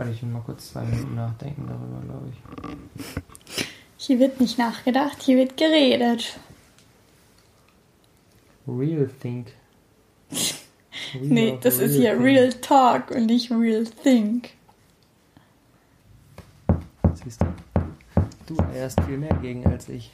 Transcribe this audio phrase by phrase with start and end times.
[0.00, 3.62] Warte, ich will mal kurz zwei Minuten nachdenken darüber, glaube ich.
[3.98, 6.38] Hier wird nicht nachgedacht, hier wird geredet.
[8.66, 9.48] Real Think.
[11.12, 12.24] Real Nee, das ist hier Think.
[12.24, 14.54] Real Talk und nicht Real Think.
[17.22, 17.46] Siehst du?
[18.46, 20.10] Du eierst viel mehr gegen als ich.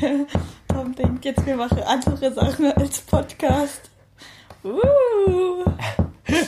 [0.00, 0.26] Der
[0.68, 3.90] Tom denkt jetzt, wir machen andere Sachen als Podcast.
[4.64, 5.63] Uh.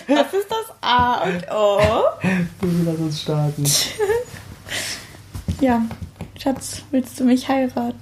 [0.08, 1.80] Was ist das A und O?
[2.84, 3.64] Lass uns starten.
[5.58, 5.80] Ja,
[6.38, 7.98] Schatz, willst du mich heiraten?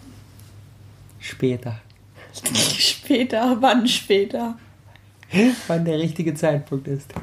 [1.20, 1.76] Später.
[2.52, 4.58] Später, wann später?
[5.68, 7.14] Wann der richtige Zeitpunkt ist.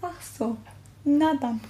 [0.00, 0.08] Ach
[0.38, 0.56] so,
[1.02, 1.60] na dann.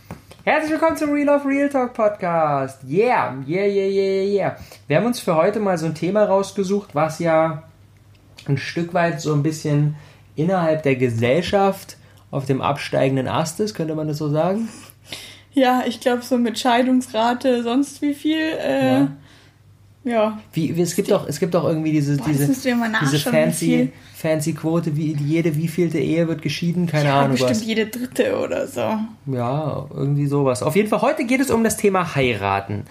[0.45, 2.85] Herzlich willkommen zum Real of Real Talk Podcast.
[2.85, 4.57] Yeah, yeah, yeah, yeah, yeah.
[4.87, 7.63] Wir haben uns für heute mal so ein Thema rausgesucht, was ja
[8.47, 9.97] ein Stück weit so ein bisschen
[10.37, 11.97] innerhalb der Gesellschaft
[12.33, 14.69] auf dem absteigenden Ast ist, könnte man das so sagen?
[15.53, 18.41] Ja, ich glaube so mit Scheidungsrate, sonst wie viel.
[18.41, 19.09] Äh, Ja.
[20.05, 20.39] ja.
[20.55, 24.55] Wie, wie, es gibt doch, es gibt doch irgendwie diese, Boah, diese, diese fancy, fancy
[24.55, 27.67] Quote, wie jede wievielte Ehe wird geschieden, keine ja, Ahnung bestimmt was.
[27.67, 28.97] jede dritte oder so.
[29.27, 30.63] Ja, irgendwie sowas.
[30.63, 32.85] Auf jeden Fall, heute geht es um das Thema heiraten.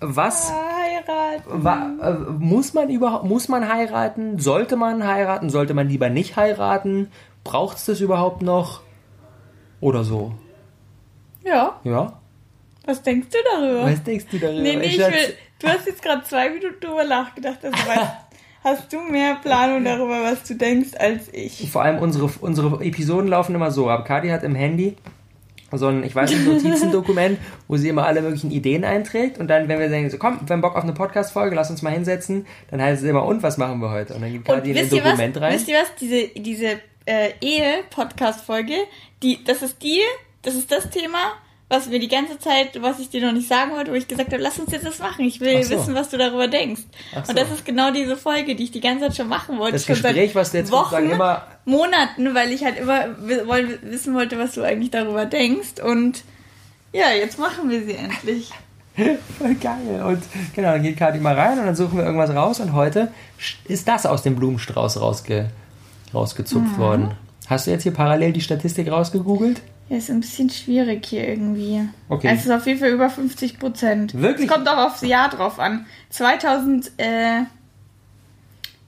[0.00, 1.64] Was Heiraten.
[1.64, 4.40] Wa äh, muss man überhaupt muss man heiraten?
[4.40, 5.48] Sollte man heiraten?
[5.48, 7.06] Sollte man lieber nicht heiraten?
[7.44, 8.80] Braucht es das überhaupt noch?
[9.80, 10.32] Oder so?
[11.44, 12.20] Ja, Ja?
[12.86, 13.84] was denkst du darüber?
[13.92, 14.60] Was denkst du darüber?
[14.60, 17.58] nee, nee, ich will, du hast jetzt gerade zwei Minuten drüber nachgedacht.
[17.62, 18.10] Also weißt,
[18.64, 21.70] hast du mehr Planung darüber, was du denkst, als ich?
[21.70, 23.88] Vor allem unsere, unsere Episoden laufen immer so.
[23.90, 24.96] Aber Kati hat im Handy
[25.72, 29.38] so ein, ich weiß nicht, Notizendokument, wo sie immer alle möglichen Ideen einträgt.
[29.38, 31.82] Und dann, wenn wir sagen, so komm, wir haben Bock auf eine Podcast-Folge, lass uns
[31.82, 34.14] mal hinsetzen, dann heißt es immer, und was machen wir heute?
[34.14, 35.54] Und dann gibt in ein ihr, was, Dokument rein.
[35.54, 35.94] wisst ihr was?
[36.00, 38.74] Diese, diese äh, Ehe-Podcast-Folge,
[39.22, 40.00] die, das ist die,
[40.42, 41.18] das ist das Thema,
[41.68, 44.32] was mir die ganze Zeit, was ich dir noch nicht sagen wollte, wo ich gesagt
[44.32, 45.24] habe, lass uns jetzt das machen.
[45.24, 45.70] Ich will so.
[45.70, 46.82] wissen, was du darüber denkst.
[47.12, 47.30] So.
[47.30, 49.72] Und das ist genau diese Folge, die ich die ganze Zeit schon machen wollte.
[49.72, 54.52] Das Gespräch, was du jetzt Wochen, immer Monaten, weil ich halt immer wissen wollte, was
[54.52, 55.80] du eigentlich darüber denkst.
[55.82, 56.22] Und
[56.92, 58.50] ja, jetzt machen wir sie endlich.
[59.38, 60.02] Voll geil.
[60.06, 60.22] Und
[60.54, 62.60] genau, dann geht Kati mal rein und dann suchen wir irgendwas raus.
[62.60, 63.12] Und heute
[63.64, 65.50] ist das aus dem Blumenstrauß rausge
[66.14, 66.78] rausgezupft Mhm.
[66.78, 67.10] worden.
[67.46, 69.60] Hast du jetzt hier parallel die Statistik rausgegoogelt?
[69.90, 71.86] Ja, ist ein bisschen schwierig hier irgendwie.
[72.08, 72.30] Okay.
[72.34, 74.14] Es ist auf jeden Fall über 50 Prozent.
[74.14, 74.48] Wirklich?
[74.48, 75.84] Es kommt auch aufs Jahr drauf an.
[76.08, 77.42] 2000, äh,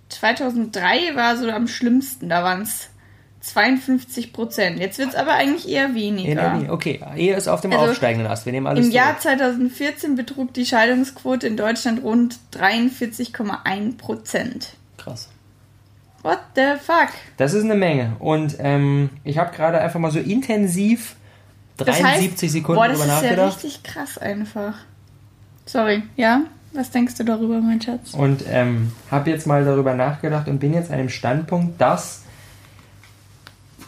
[0.09, 2.29] 2003 war so am schlimmsten.
[2.29, 2.89] Da waren es
[3.41, 4.79] 52 Prozent.
[4.79, 6.55] Jetzt wird es aber eigentlich eher weniger.
[6.55, 7.01] Nee, okay.
[7.17, 8.47] Ehe ist auf dem Also, aufsteigenden Ast.
[8.47, 9.39] Wir nehmen alles Im Jahr zurück.
[9.39, 14.71] 2014 betrug die Scheidungsquote in Deutschland rund 43,1 Prozent.
[14.97, 15.29] Krass.
[16.27, 17.11] What the fuck?
[17.37, 18.17] Das ist eine Menge.
[18.19, 21.15] Und ähm, ich habe gerade einfach mal so intensiv
[21.77, 23.57] Das 73 heißt, Sekunden boah, das drüber ist ja nachgedacht.
[23.57, 24.75] richtig krass einfach.
[25.67, 26.41] Sorry, ja?
[26.73, 28.13] Was denkst du darüber, mein Schatz?
[28.13, 32.23] und ähm, habe jetzt mal darüber nachgedacht und bin jetzt an dem Standpunkt, dass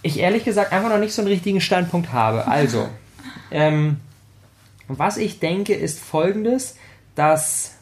[0.02, 2.46] ich ehrlich gesagt einfach noch nicht so einen richtigen Standpunkt habe.
[2.46, 2.88] Also,
[3.50, 3.96] ähm,
[4.86, 6.76] was ich denke, ist folgendes,
[7.16, 7.72] dass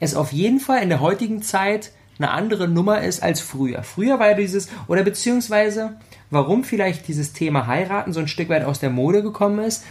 [0.00, 3.82] es auf jeden Fall in der heutigen Zeit eine andere Nummer ist als früher.
[3.82, 5.94] Früher war ja dieses, oder beziehungsweise,
[6.30, 9.84] warum vielleicht dieses Thema heiraten so ein Stück weit aus der Mode gekommen ist,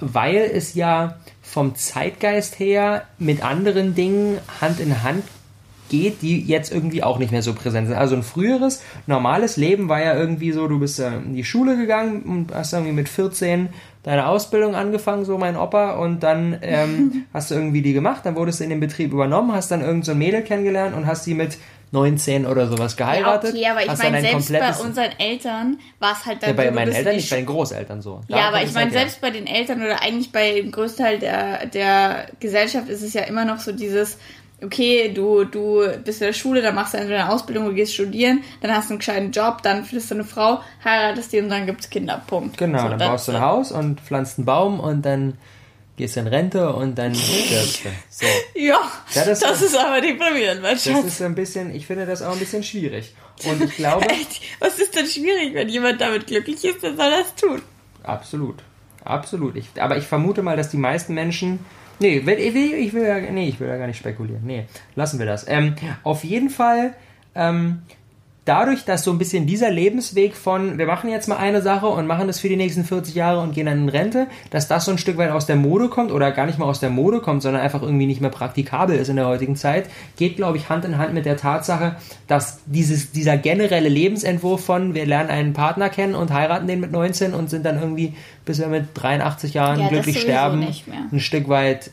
[0.00, 5.24] weil es ja vom Zeitgeist her mit anderen Dingen Hand in Hand
[5.88, 7.96] geht, die jetzt irgendwie auch nicht mehr so präsent sind.
[7.96, 11.76] Also ein früheres, normales Leben war ja irgendwie so, du bist äh, in die Schule
[11.76, 13.68] gegangen und hast irgendwie mit 14
[14.02, 18.36] deine Ausbildung angefangen, so mein Opa, und dann ähm, hast du irgendwie die gemacht, dann
[18.36, 21.24] wurdest du in den Betrieb übernommen, hast dann irgend so ein Mädel kennengelernt und hast
[21.24, 21.58] sie mit
[21.90, 23.54] 19 oder sowas geheiratet.
[23.54, 26.70] Ja, okay, aber ich meine, selbst bei unseren Eltern war es halt dann ja, bei
[26.70, 28.20] meinen Eltern die nicht, bei den Großeltern so.
[28.28, 31.18] Da Ja, aber ich meine, halt selbst bei den Eltern oder eigentlich bei dem Großteil
[31.18, 34.18] der, der Gesellschaft ist es ja immer noch so dieses,
[34.62, 37.94] okay, du, du bist in der Schule, dann machst du entweder eine Ausbildung oder gehst
[37.94, 41.48] studieren, dann hast du einen gescheiten Job, dann findest du eine Frau, heiratest die und
[41.48, 42.22] dann gibt's Kinder.
[42.26, 42.56] Punkt.
[42.58, 45.34] Genau, So, dann das- baust du ein Haus und pflanzt einen Baum und dann
[45.96, 47.88] gehst du in Rente und dann stirbst du.
[48.10, 48.26] So.
[48.54, 48.80] Ja,
[49.14, 51.04] Ja, das- das, ist aber deprimierend, mein Das Schatz.
[51.04, 53.14] ist so ein bisschen, ich finde das auch ein bisschen schwierig.
[53.44, 54.06] Und ich glaube?
[54.60, 57.62] Was ist denn schwierig, wenn jemand damit glücklich ist, dann soll er das tun.
[58.02, 58.56] absolut,
[59.04, 59.56] absolut.
[59.56, 61.60] Ich, aber ich vermute mal, dass die meisten Menschen,
[62.00, 64.42] nee, ich will, ja- nee, ich will ja gar nicht spekulieren.
[64.44, 64.64] Nee,
[64.94, 65.46] lassen wir das.
[65.48, 65.74] Ähm,
[66.04, 66.94] auf jeden Fall,
[67.34, 67.82] ähm,
[68.48, 72.06] dadurch, dass so ein bisschen dieser Lebensweg von, wir machen jetzt mal eine Sache und
[72.06, 74.90] machen das für die nächsten 40 Jahre und gehen dann in Rente, dass das so
[74.90, 77.42] ein Stück weit aus der Mode kommt oder gar nicht mal aus der Mode kommt,
[77.42, 80.86] sondern einfach irgendwie nicht mehr praktikabel ist in der heutigen Zeit, geht, glaube ich, Hand
[80.86, 81.96] in Hand mit der Tatsache,
[82.26, 86.90] dass dieses, dieser generelle Lebensentwurf von, wir lernen einen Partner kennen und heiraten den mit
[86.90, 88.14] 19 und sind dann irgendwie,
[88.46, 90.66] bis wir mit 83 Jahren ja, glücklich sterben,
[91.12, 91.90] ein Stück weit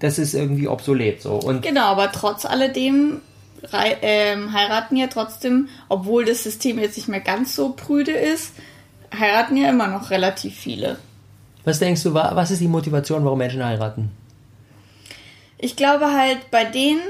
[0.00, 1.34] das ist irgendwie obsolet so.
[1.34, 3.20] Und genau, aber trotz alledem
[3.72, 8.52] ähm, heiraten ja trotzdem, obwohl das System jetzt nicht mehr ganz so prüde ist,
[9.16, 10.98] heiraten ja immer noch relativ viele.
[11.64, 14.10] Was denkst du, was ist die Motivation, warum Menschen heiraten?
[15.58, 17.00] Ich glaube halt bei denen,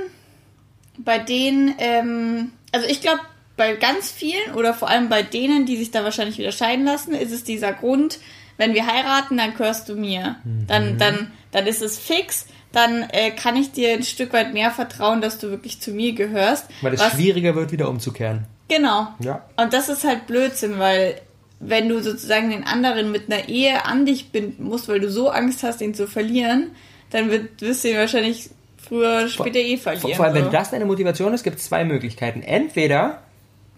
[0.96, 3.20] bei denen, ähm, also ich glaube
[3.56, 7.12] bei ganz vielen oder vor allem bei denen, die sich da wahrscheinlich wieder scheiden lassen,
[7.12, 8.18] ist es dieser Grund,
[8.56, 10.36] wenn wir heiraten, dann gehörst du mir.
[10.44, 10.66] Mhm.
[10.66, 14.70] Dann, dann, dann ist es fix dann äh, kann ich dir ein Stück weit mehr
[14.70, 16.66] vertrauen, dass du wirklich zu mir gehörst.
[16.82, 18.46] Weil es schwieriger wird, wieder umzukehren.
[18.68, 19.08] Genau.
[19.20, 19.44] Ja.
[19.56, 21.20] Und das ist halt Blödsinn, weil
[21.60, 25.30] wenn du sozusagen den anderen mit einer Ehe an dich binden musst, weil du so
[25.30, 26.70] Angst hast, ihn zu verlieren,
[27.10, 30.14] dann wird, wirst du ihn wahrscheinlich früher oder später eh verlieren.
[30.14, 30.44] Vor allem, so.
[30.44, 32.42] wenn das deine Motivation ist, gibt es zwei Möglichkeiten.
[32.42, 33.22] Entweder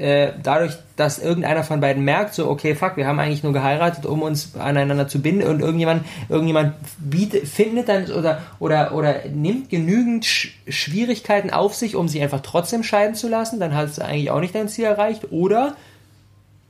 [0.01, 4.07] äh, dadurch, dass irgendeiner von beiden merkt, so, okay, fuck, wir haben eigentlich nur geheiratet,
[4.07, 9.69] um uns aneinander zu binden und irgendjemand, irgendjemand bietet, findet dann oder, oder, oder nimmt
[9.69, 14.05] genügend Sch Schwierigkeiten auf sich, um sich einfach trotzdem scheiden zu lassen, dann hast du
[14.05, 15.31] eigentlich auch nicht dein Ziel erreicht.
[15.31, 15.75] Oder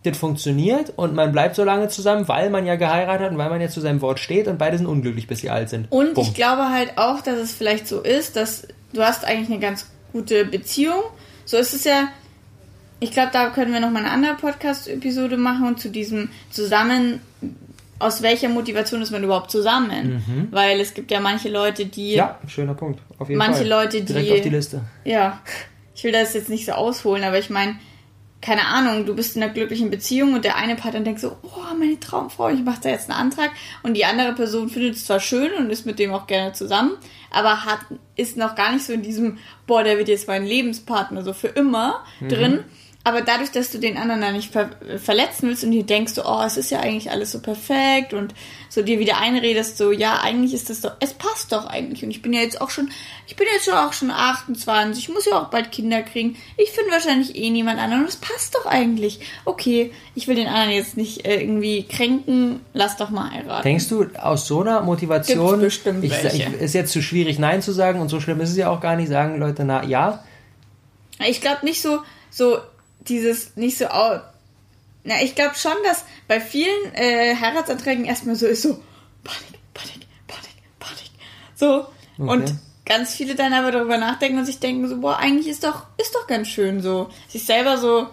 [0.02, 3.50] das funktioniert und man bleibt so lange zusammen, weil man ja geheiratet hat und weil
[3.50, 5.86] man ja zu seinem Wort steht und beide sind unglücklich, bis sie alt sind.
[5.90, 6.24] Und Bumm.
[6.24, 9.86] ich glaube halt auch, dass es vielleicht so ist, dass du hast eigentlich eine ganz
[10.12, 11.02] gute Beziehung.
[11.44, 12.08] So ist es ja,
[13.00, 17.20] ich glaube, da können wir noch mal eine andere Podcast-Episode machen und zu diesem zusammen,
[17.98, 20.22] aus welcher Motivation ist man überhaupt zusammen?
[20.26, 20.48] Mhm.
[20.50, 22.12] Weil es gibt ja manche Leute, die.
[22.12, 23.00] Ja, schöner Punkt.
[23.18, 23.68] Auf jeden manche Fall.
[23.68, 24.12] Leute, die.
[24.12, 24.80] Direkt auf die Liste.
[25.04, 25.40] Ja.
[25.94, 27.76] Ich will das jetzt nicht so ausholen, aber ich meine,
[28.40, 31.74] keine Ahnung, du bist in einer glücklichen Beziehung und der eine Partner denkt so, oh,
[31.78, 33.50] meine Traumfrau, ich mache da jetzt einen Antrag
[33.82, 36.92] und die andere Person findet es zwar schön und ist mit dem auch gerne zusammen,
[37.30, 37.80] aber hat
[38.16, 41.48] ist noch gar nicht so in diesem, boah, der wird jetzt mein Lebenspartner so für
[41.48, 42.28] immer mhm.
[42.28, 42.64] drin
[43.02, 46.22] aber dadurch, dass du den anderen da nicht ver verletzen willst und dir denkst so,
[46.26, 48.34] oh, es ist ja eigentlich alles so perfekt und
[48.68, 52.04] so dir wieder einredest, so, ja, eigentlich ist das doch, es passt doch eigentlich.
[52.04, 52.90] Und ich bin ja jetzt auch schon,
[53.26, 56.36] ich bin jetzt schon auch schon 28, ich muss ja auch bald Kinder kriegen.
[56.58, 59.20] Ich finde wahrscheinlich eh niemand anderen und es passt doch eigentlich.
[59.46, 63.62] Okay, ich will den anderen jetzt nicht äh, irgendwie kränken, lass doch mal heiraten.
[63.62, 67.72] Denkst du, aus so einer Motivation, bestimmt ich, ich, ist jetzt zu schwierig Nein zu
[67.72, 70.22] sagen und so schlimm ist es ja auch gar nicht, sagen Leute, na, ja?
[71.26, 72.00] Ich glaube nicht so,
[72.30, 72.58] so,
[73.00, 73.86] dieses nicht so.
[75.02, 78.74] Na, ich glaube schon, dass bei vielen äh, Heiratsanträgen erstmal so ist so
[79.24, 81.10] Panik, Panik, Panik, Panik.
[81.54, 81.86] So.
[82.18, 82.30] Okay.
[82.30, 82.54] Und
[82.84, 86.14] ganz viele dann aber darüber nachdenken und sich denken so, boah, eigentlich ist doch, ist
[86.14, 87.08] doch ganz schön so.
[87.28, 88.08] Sich selber so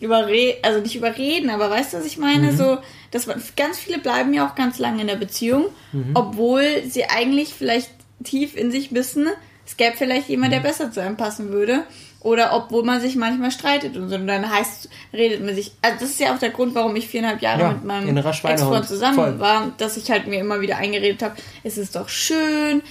[0.00, 2.52] überreden, also nicht überreden, aber weißt du, was ich meine?
[2.52, 2.56] Mhm.
[2.56, 2.78] So,
[3.10, 6.12] dass man, ganz viele bleiben ja auch ganz lange in der Beziehung, mhm.
[6.14, 7.90] obwohl sie eigentlich vielleicht
[8.24, 9.28] tief in sich wissen,
[9.66, 10.64] es gäbe vielleicht jemand, der mhm.
[10.64, 11.84] besser zu einem passen würde.
[12.24, 14.14] Oder obwohl man sich manchmal streitet und so.
[14.14, 15.72] Und dann heißt, redet man sich.
[15.82, 18.86] Also das ist ja auch der Grund, warum ich viereinhalb Jahre ja, mit meinem Ex-Freund
[18.86, 19.38] zusammen Voll.
[19.38, 22.82] war, dass ich halt mir immer wieder eingeredet habe, es ist doch schön,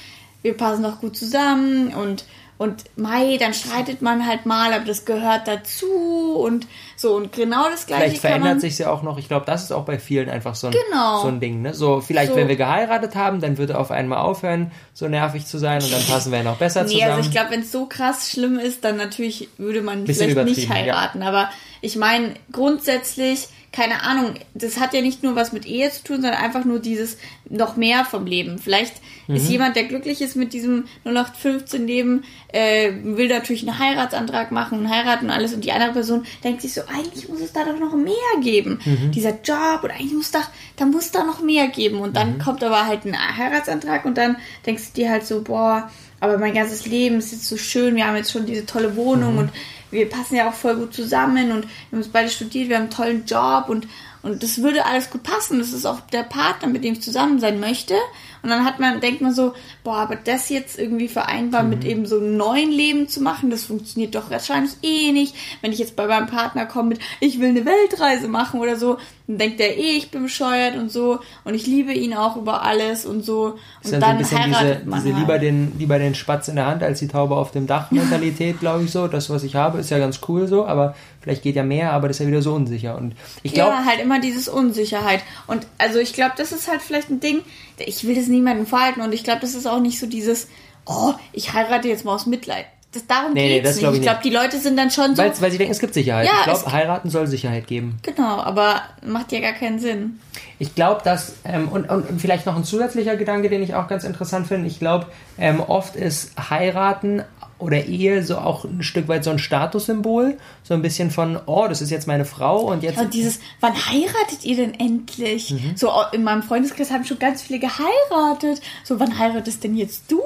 [0.44, 2.26] wir passen doch gut zusammen und
[2.58, 7.70] und Mai, dann streitet man halt mal, aber das gehört dazu und so und genau
[7.70, 8.04] das gleiche.
[8.04, 9.18] Vielleicht verändert sich ja auch noch.
[9.18, 11.22] Ich glaube, das ist auch bei vielen einfach so ein, genau.
[11.24, 11.62] so ein Ding.
[11.62, 11.74] Ne?
[11.74, 12.38] So vielleicht, so.
[12.38, 15.92] wenn wir geheiratet haben, dann würde er auf einmal aufhören, so nervig zu sein und
[15.92, 17.12] dann passen wir ja noch besser nee, zusammen.
[17.12, 20.70] Also ich glaube, wenn es so krass schlimm ist, dann natürlich würde man vielleicht nicht
[20.70, 21.22] heiraten.
[21.22, 21.28] Ja.
[21.28, 21.50] Aber
[21.82, 26.22] ich meine grundsätzlich keine Ahnung, das hat ja nicht nur was mit Ehe zu tun,
[26.22, 27.18] sondern einfach nur dieses
[27.50, 28.60] noch mehr vom Leben.
[28.60, 28.94] Vielleicht
[29.28, 29.36] mhm.
[29.36, 34.78] ist jemand, der glücklich ist mit diesem 0815 Leben, äh, will natürlich einen Heiratsantrag machen
[34.78, 37.66] und heiraten und alles und die andere Person denkt sich so, eigentlich muss es da
[37.66, 38.80] doch noch mehr geben.
[38.86, 39.12] Mhm.
[39.12, 40.42] Dieser Job oder eigentlich muss da,
[40.76, 41.98] da muss da noch mehr geben.
[42.00, 42.40] Und dann mhm.
[42.40, 44.38] kommt aber halt ein Heiratsantrag und dann
[44.68, 45.90] denkst du dir halt so, boah,
[46.24, 49.34] aber mein ganzes Leben ist jetzt so schön, wir haben jetzt schon diese tolle Wohnung
[49.34, 49.40] mhm.
[49.40, 49.50] und
[49.92, 52.84] wir passen ja auch voll gut zusammen und wir haben uns beide studiert, wir haben
[52.84, 53.90] einen tollen Job und,
[54.22, 55.60] und das würde alles gut passen.
[55.60, 57.96] Das ist auch der Partner, mit dem ich zusammen sein möchte.
[58.42, 59.54] Und dann hat man, denkt man so,
[59.84, 61.70] boah, aber das jetzt irgendwie vereinbar mhm.
[61.70, 65.36] mit eben so einem neuen Leben zu machen, das funktioniert doch wahrscheinlich eh nicht.
[65.62, 68.98] Wenn ich jetzt bei meinem Partner komme mit, ich will eine Weltreise machen oder so,
[69.28, 72.62] dann denkt er eh, ich bin bescheuert und so und ich liebe ihn auch über
[72.62, 73.58] alles und so.
[73.84, 75.20] Und dann, dann so ein bisschen diese, diese halt.
[75.20, 78.60] lieber, den, lieber den Spatz in der Hand als die Taube auf dem Dach Mentalität,
[78.60, 79.08] glaube ich so.
[79.08, 82.10] Das, was ich habe, ist ja ganz cool so, aber vielleicht geht ja mehr, aber
[82.10, 82.98] das ist ja wieder so unsicher.
[82.98, 83.72] Und ich glaube.
[83.72, 85.22] Ja, halt immer dieses Unsicherheit.
[85.48, 87.40] Und also ich glaube, das ist halt vielleicht ein Ding,
[87.78, 90.50] ich will das niemandem verhalten und ich glaube, das ist auch nicht so dieses,
[90.86, 92.66] oh, ich heirate jetzt mal aus Mitleid.
[92.94, 93.92] Das, darum Nee, nee, geht's das nicht.
[93.92, 95.22] Ich ich glaube, die Leute sind dann schon so.
[95.22, 96.26] Weil, weil sie denken, es gibt Sicherheit.
[96.26, 97.98] Ja, ich glaube, heiraten soll Sicherheit geben.
[98.04, 100.20] Genau, aber macht ja gar keinen Sinn.
[100.60, 104.04] Ich glaube, dass, ähm, und, und vielleicht noch ein zusätzlicher Gedanke, den ich auch ganz
[104.04, 105.08] interessant finde, ich glaube,
[105.38, 107.24] ähm, oft ist heiraten
[107.60, 111.68] oder Ehe so auch ein Stück weit so ein Statussymbol, so ein bisschen von, oh,
[111.68, 113.00] das ist jetzt meine Frau und jetzt...
[113.00, 115.52] Und dieses, wann heiratet ihr denn endlich?
[115.52, 115.74] Mhm.
[115.76, 118.62] So in meinem Freundeskreis haben schon ganz viele geheiratet.
[118.84, 120.20] So, wann heiratest denn jetzt du?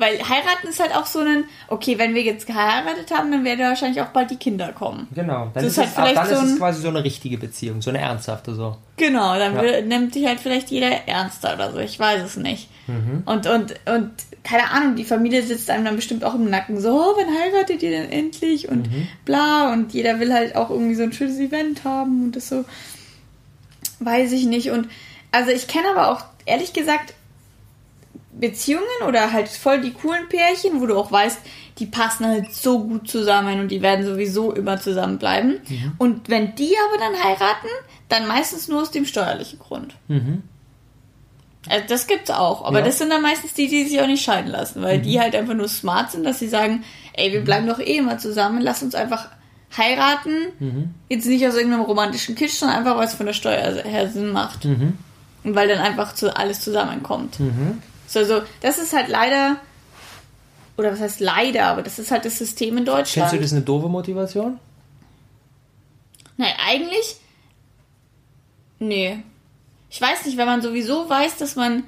[0.00, 3.60] Weil heiraten ist halt auch so ein, okay, wenn wir jetzt geheiratet haben, dann werden
[3.60, 5.06] wahrscheinlich auch bald die Kinder kommen.
[5.14, 7.04] Genau, dann, Das ist, halt es, vielleicht dann so ist es ein- quasi so eine
[7.04, 8.76] richtige Beziehung, so eine ernsthafte so.
[8.96, 9.80] Genau, dann Ja.
[9.82, 11.78] nimmt sich halt vielleicht jeder ernster oder so.
[11.78, 12.68] Ich weiß es nicht.
[12.86, 13.22] Mhm.
[13.26, 14.10] Und, und, und
[14.42, 16.80] keine Ahnung, die Familie sitzt einem dann bestimmt auch im Nacken.
[16.80, 18.68] So, oh, wann heiratet ihr denn endlich?
[18.68, 19.06] Und Mhm.
[19.26, 19.72] bla.
[19.72, 22.64] Und jeder will halt auch irgendwie so ein schönes Event haben und das so.
[24.00, 24.70] Weiß ich nicht.
[24.70, 24.88] Und
[25.32, 27.12] also ich kenne aber auch, ehrlich gesagt,
[28.40, 31.38] Beziehungen oder halt voll die coolen Pärchen, wo du auch weißt,
[31.78, 35.60] die passen halt so gut zusammen und die werden sowieso immer zusammenbleiben.
[35.98, 37.68] Und wenn die aber dann heiraten,
[38.08, 39.94] dann meistens nur aus dem steuerlichen Grund.
[41.68, 42.84] Also das gibt's auch, aber Ja.
[42.86, 45.54] das sind dann meistens die, die sich auch nicht scheiden lassen, weil die halt einfach
[45.54, 48.94] nur smart sind, dass sie sagen, ey, wir bleiben doch eh immer zusammen, lass uns
[48.94, 49.28] einfach
[49.76, 50.94] heiraten.
[51.08, 54.32] Jetzt nicht aus irgendeinem romantischen Kitsch, sondern einfach, weil es von der Steuer her Sinn
[54.32, 54.64] macht.
[55.44, 57.38] Und weil dann einfach zu, alles zusammenkommt.
[58.10, 59.60] So, so, das ist halt leider,
[60.76, 63.30] oder was heißt leider, aber das ist halt das System in Deutschland.
[63.30, 64.58] Findest du das eine doofe Motivation?
[66.36, 67.18] Nein, eigentlich.
[68.80, 69.22] Nee.
[69.90, 71.84] Ich weiß nicht, wenn man sowieso weiß, dass man.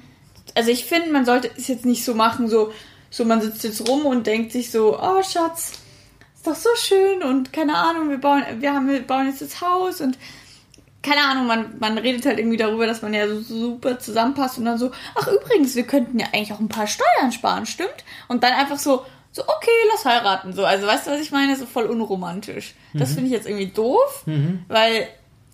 [0.55, 2.71] Also ich finde, man sollte es jetzt nicht so machen, so,
[3.09, 5.73] so man sitzt jetzt rum und denkt sich so, oh Schatz,
[6.35, 9.59] ist doch so schön und keine Ahnung, wir bauen, wir haben, wir bauen jetzt das
[9.59, 10.17] Haus und
[11.03, 14.65] keine Ahnung, man, man redet halt irgendwie darüber, dass man ja so super zusammenpasst und
[14.65, 18.05] dann so, ach übrigens, wir könnten ja eigentlich auch ein paar Steuern sparen, stimmt?
[18.29, 20.53] Und dann einfach so, so, okay, lass heiraten.
[20.53, 21.55] So, also weißt du, was ich meine?
[21.55, 22.75] So voll unromantisch.
[22.93, 24.23] Das finde ich jetzt irgendwie doof,
[24.67, 25.07] weil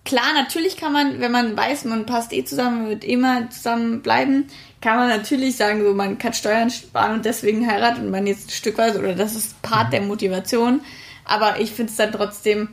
[0.04, 4.46] klar, natürlich kann man, wenn man weiß, man passt eh zusammen, wird immer zusammen bleiben,
[4.80, 8.52] kann man natürlich sagen, so, man kann Steuern sparen und deswegen heiratet man jetzt ein
[8.52, 10.80] Stück weit oder das ist Part der Motivation.
[11.24, 12.68] Aber ich finde es dann trotzdem,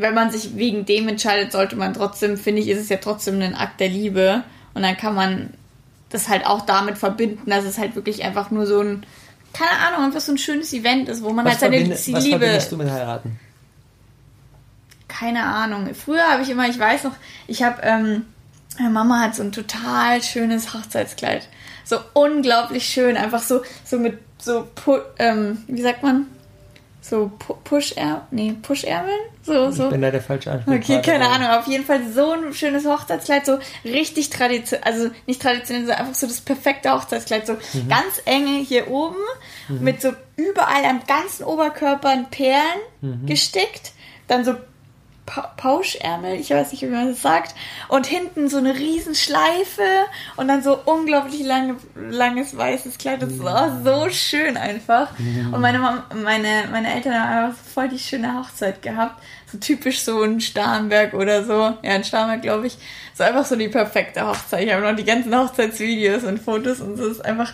[0.00, 3.40] wenn man sich wegen dem entscheidet, sollte man trotzdem, finde ich, ist es ja trotzdem
[3.40, 4.42] ein Akt der Liebe.
[4.74, 5.54] Und dann kann man
[6.10, 9.04] das halt auch damit verbinden, dass es halt wirklich einfach nur so ein,
[9.52, 12.24] keine Ahnung, einfach so ein schönes Event ist, wo man Was, halt seine verbinde, was
[12.24, 12.38] Liebe.
[12.38, 13.38] verbindest du mit heiraten?
[15.08, 15.92] Keine Ahnung.
[15.94, 17.14] Früher habe ich immer, ich weiß noch,
[17.46, 18.26] ich habe, ähm,
[18.78, 21.48] meine Mama hat so ein total schönes Hochzeitskleid.
[21.84, 23.16] So unglaublich schön.
[23.16, 24.68] Einfach so, so mit so,
[25.18, 26.26] ähm, wie sagt man?
[27.02, 28.22] So Pu Push-Ärmeln?
[28.30, 29.18] Nee, Push-Ärmeln?
[29.42, 29.84] So, so.
[29.84, 31.02] Ich bin da der falsche Okay, Ansprechpartner.
[31.12, 31.48] keine Ahnung.
[31.58, 36.14] Auf jeden Fall so ein schönes Hochzeitskleid, so richtig traditionell, also nicht traditionell, sondern einfach
[36.14, 37.88] so das perfekte Hochzeitskleid, so Mhm.
[37.88, 39.16] ganz enge hier oben,
[39.68, 43.26] mit so überall am ganzen Oberkörper in Perlen Mhm.
[43.26, 43.92] gestickt,
[44.28, 44.54] dann so
[45.32, 47.54] Pa- Pauschärmel, ich weiß nicht, wie man das sagt,
[47.88, 49.82] und hinten so eine riesen Schleife
[50.36, 53.22] und dann so unglaublich lange, langes weißes Kleid.
[53.22, 55.12] Das war so schön einfach.
[55.52, 59.22] Und meine, Mom, meine, meine Eltern haben einfach voll die schöne Hochzeit gehabt.
[59.52, 61.52] So typisch so ein Starnberg oder so.
[61.82, 62.76] Ja, ein Starnberg, glaube ich.
[63.14, 64.64] So einfach so die perfekte Hochzeit.
[64.66, 67.04] Ich habe noch die ganzen Hochzeitsvideos und Fotos und so.
[67.08, 67.52] Das ist einfach,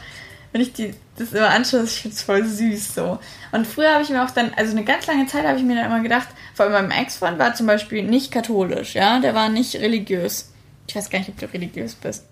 [0.57, 3.19] wenn ich die, das immer anschaue, ich finde es voll süß so.
[3.53, 5.77] Und früher habe ich mir auch dann, also eine ganz lange Zeit habe ich mir
[5.77, 9.51] dann immer gedacht, vor allem mein Ex-Freund war zum Beispiel nicht katholisch, ja, der war
[9.51, 10.51] nicht religiös.
[10.89, 12.25] Ich weiß gar nicht, ob du religiös bist.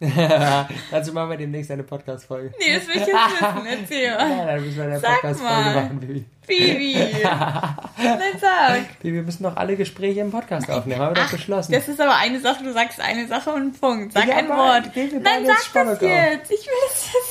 [0.90, 2.52] Dazu machen wir demnächst eine Podcast-Folge.
[2.58, 3.66] Nee, das will ich jetzt wissen.
[3.66, 4.46] Erzähl Ja, mal.
[4.46, 6.24] dann müssen wir eine Podcast-Folge machen, Bibi.
[6.46, 6.94] Bibi.
[7.22, 8.98] Nein, sag.
[9.02, 11.72] Bibi, wir müssen doch alle Gespräche im Podcast aufnehmen, haben wir doch beschlossen.
[11.72, 14.14] Das ist aber eine Sache, du sagst eine Sache und Punkt.
[14.14, 14.90] Sag Ja, ein Wort.
[14.96, 16.02] Nein, jetzt sag das Spannung auf.
[16.02, 16.50] jetzt.
[16.50, 17.29] Ich will es wissen.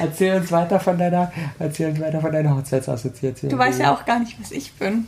[0.00, 3.50] Erzähl uns weiter von deiner, erzähl uns weiter von deiner Hochzeitsassoziation.
[3.50, 5.06] Du weißt ja auch gar nicht, was ich bin.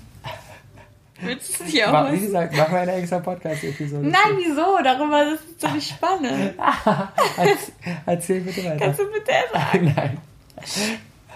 [1.20, 4.06] Willst du es hier auch Ma- Wie gesagt, machen wir eine extra Podcast-Episode.
[4.08, 4.78] Nein, wieso?
[4.82, 6.54] Darüber ist doch nicht spannend.
[7.36, 7.72] Erz-
[8.06, 8.76] Erzähl bitte weiter.
[8.84, 9.94] Kannst du bitte sagen?
[9.96, 10.18] Nein.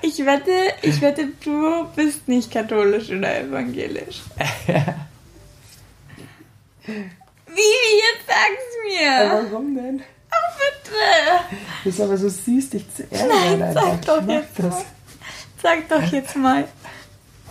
[0.03, 0.51] Ich wette,
[0.83, 4.23] ich wette, du bist nicht katholisch oder evangelisch.
[6.87, 6.95] Wie?
[7.57, 9.49] Jetzt sag's mir.
[9.51, 10.03] Warum denn?
[10.59, 11.55] Bitte.
[11.83, 13.29] Du bist aber so süß, dich zu ärgern.
[13.29, 13.81] Nein, Alter.
[13.81, 14.65] sag doch jetzt das.
[14.67, 14.85] mal.
[15.63, 16.65] Sag doch jetzt mal.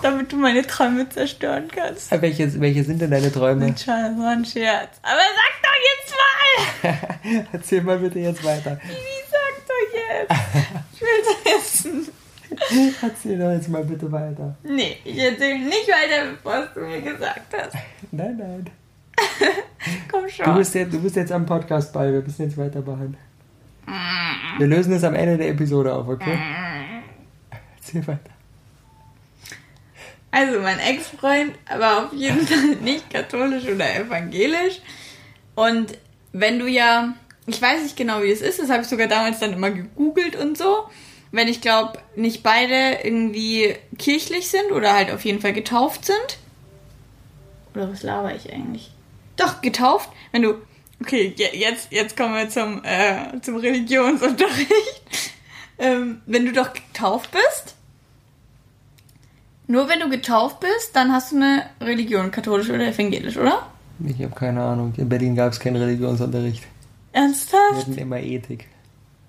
[0.01, 2.11] Damit du meine Träume zerstören kannst.
[2.21, 3.65] Welche, welche sind denn deine Träume?
[3.65, 4.89] Ein Scherz, war ein Scherz.
[5.01, 6.13] Aber sag doch jetzt
[7.33, 7.45] mal!
[7.53, 8.79] Erzähl mal bitte jetzt weiter.
[8.83, 10.31] Wie sag doch jetzt?
[10.93, 12.07] Ich will das wissen.
[13.01, 14.55] Erzähl doch jetzt mal bitte weiter.
[14.63, 17.73] Nee, ich erzähl nicht weiter, bevor du mir gesagt hast.
[18.11, 18.69] Nein, nein.
[20.11, 20.55] Komm Du schon.
[20.55, 22.11] bist jetzt, du bist jetzt am Podcast bei.
[22.11, 23.17] Wir müssen jetzt weitermachen.
[24.57, 26.37] Wir lösen es am Ende der Episode auf, okay?
[27.77, 28.31] Erzähl weiter.
[30.31, 34.81] Also mein Ex-Freund war auf jeden Fall nicht katholisch oder evangelisch.
[35.55, 35.97] Und
[36.33, 37.13] wenn du ja,
[37.45, 40.35] ich weiß nicht genau, wie es ist, das habe ich sogar damals dann immer gegoogelt
[40.35, 40.89] und so.
[41.31, 46.37] Wenn ich glaube, nicht beide irgendwie kirchlich sind oder halt auf jeden Fall getauft sind.
[47.73, 48.91] Oder was laber ich eigentlich?
[49.37, 50.09] Doch, getauft.
[50.31, 50.55] Wenn du,
[51.01, 55.03] okay, jetzt, jetzt kommen wir zum, äh, zum Religionsunterricht.
[55.79, 57.75] ähm, wenn du doch getauft bist,
[59.67, 63.67] nur wenn du getauft bist, dann hast du eine Religion, katholisch oder evangelisch, oder?
[64.05, 64.93] Ich habe keine Ahnung.
[64.97, 66.63] In Berlin gab es keinen Religionsunterricht.
[67.11, 67.73] Ernsthaft?
[67.73, 68.67] Wir hatten immer Ethik.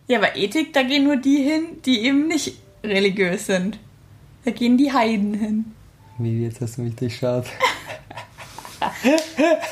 [0.06, 3.78] Ja, aber Ethik, da gehen nur die hin, die eben nicht religiös sind.
[4.44, 5.64] Da gehen die Heiden hin.
[6.18, 7.46] Wie, jetzt hast du mich durchschaut.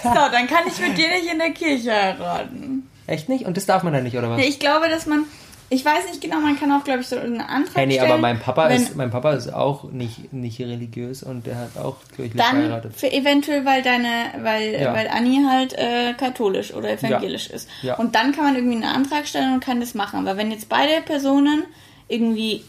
[0.03, 2.89] so, dann kann ich mit dir nicht in der Kirche heiraten.
[3.07, 3.45] Echt nicht?
[3.45, 4.41] Und das darf man dann nicht, oder was?
[4.41, 5.25] Ja, ich glaube, dass man
[5.69, 8.13] ich weiß nicht genau, man kann auch, glaube ich, so einen Antrag hey, nee, stellen.
[8.13, 11.97] aber mein Papa, ist, mein Papa ist auch nicht, nicht religiös und der hat auch
[12.15, 12.93] kirchlich dann geheiratet.
[12.95, 14.09] Für eventuell, weil deine,
[14.43, 14.95] weil, Ja.
[14.95, 17.69] weil Anni halt äh, katholisch oder evangelisch ist.
[17.83, 17.97] Ja.
[17.97, 20.21] Und dann kann man irgendwie einen Antrag stellen und kann das machen.
[20.21, 21.65] Aber wenn jetzt beide Personen
[22.07, 22.63] irgendwie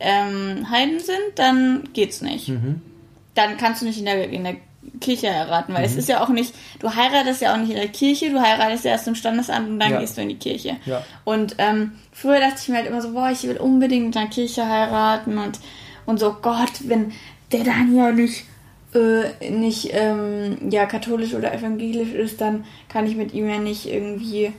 [0.00, 2.48] ähm, Heiden sind, dann geht's nicht.
[2.48, 2.82] Mhm.
[3.36, 4.56] Dann kannst du nicht in der, in der
[5.00, 5.76] Kirche heiraten, Mhm.
[5.76, 8.40] weil es ist ja auch nicht, du heiratest ja auch nicht in der Kirche, du
[8.40, 10.00] heiratest ja erst im Standesamt und dann Ja.
[10.00, 10.76] gehst du in die Kirche.
[10.86, 11.02] Ja.
[11.24, 14.26] Und ähm, früher dachte ich mir halt immer so, boah, ich will unbedingt in der
[14.26, 15.60] Kirche heiraten und,
[16.06, 17.12] und so, Gott, wenn
[17.52, 18.44] der dann ja nicht,
[18.94, 23.86] äh, nicht ähm, ja, katholisch oder evangelisch ist, dann kann ich mit ihm ja nicht
[23.86, 24.52] irgendwie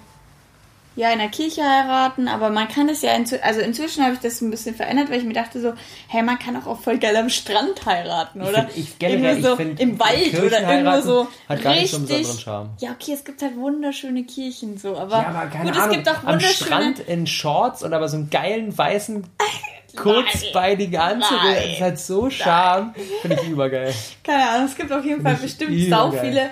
[0.95, 4.19] ja, in der Kirche heiraten, aber man kann das ja inzwischen, also inzwischen habe ich
[4.19, 5.73] das ein bisschen verändert, weil ich mir dachte so,
[6.07, 8.67] hey, man kann auch, auch voll geil am Strand heiraten, Ich oder?
[8.67, 11.97] find- ich generell- so ich find, im Wald oder irgendwo so hat gar nicht so
[11.97, 12.27] einen richtig.
[12.27, 12.69] besonderen Charme.
[12.79, 15.95] Ja, okay, es gibt halt wunderschöne Kirchen so, aber, Ja, aber keine gut, Ahnung, es
[15.97, 19.23] gibt auch am wunderschöne Strand in Shorts und aber so einen geilen weißen
[19.95, 22.93] kurzbeinigen Anzug, das ist halt so Charme.
[23.21, 23.93] Finde ich übergeil.
[24.23, 26.49] keine Ahnung, es gibt auf jeden Fall ich bestimmt sau viele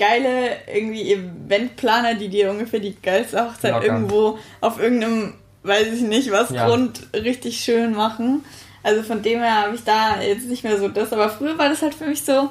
[0.00, 3.84] geile irgendwie Eventplaner, die dir ungefähr die geilste Hochzeit Locker.
[3.86, 6.66] irgendwo auf irgendeinem, weiß ich nicht was, Ja.
[6.66, 8.44] Grund richtig schön machen.
[8.82, 11.68] Also von dem her habe ich da jetzt nicht mehr so das, aber früher war
[11.68, 12.50] das halt für mich so,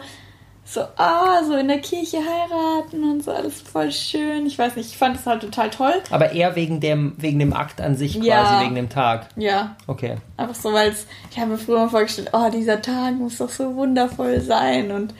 [0.64, 4.46] so, ah, so in der Kirche heiraten und so, alles voll schön.
[4.46, 5.96] Ich weiß nicht, ich fand das halt total toll.
[6.12, 8.62] Aber eher wegen dem, wegen dem Akt an sich quasi, Ja.
[8.62, 9.30] wegen dem Tag.
[9.36, 10.18] Ja, Okay.
[10.38, 13.50] Einfach so, weil es, ich habe mir früher mal vorgestellt, oh, dieser Tag muss doch
[13.50, 15.16] so wundervoll sein und,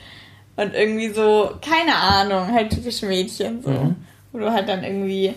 [0.60, 3.70] und irgendwie so, keine Ahnung, halt typisch Mädchen, so.
[3.70, 3.96] Mhm.
[4.32, 5.34] Wo du halt dann irgendwie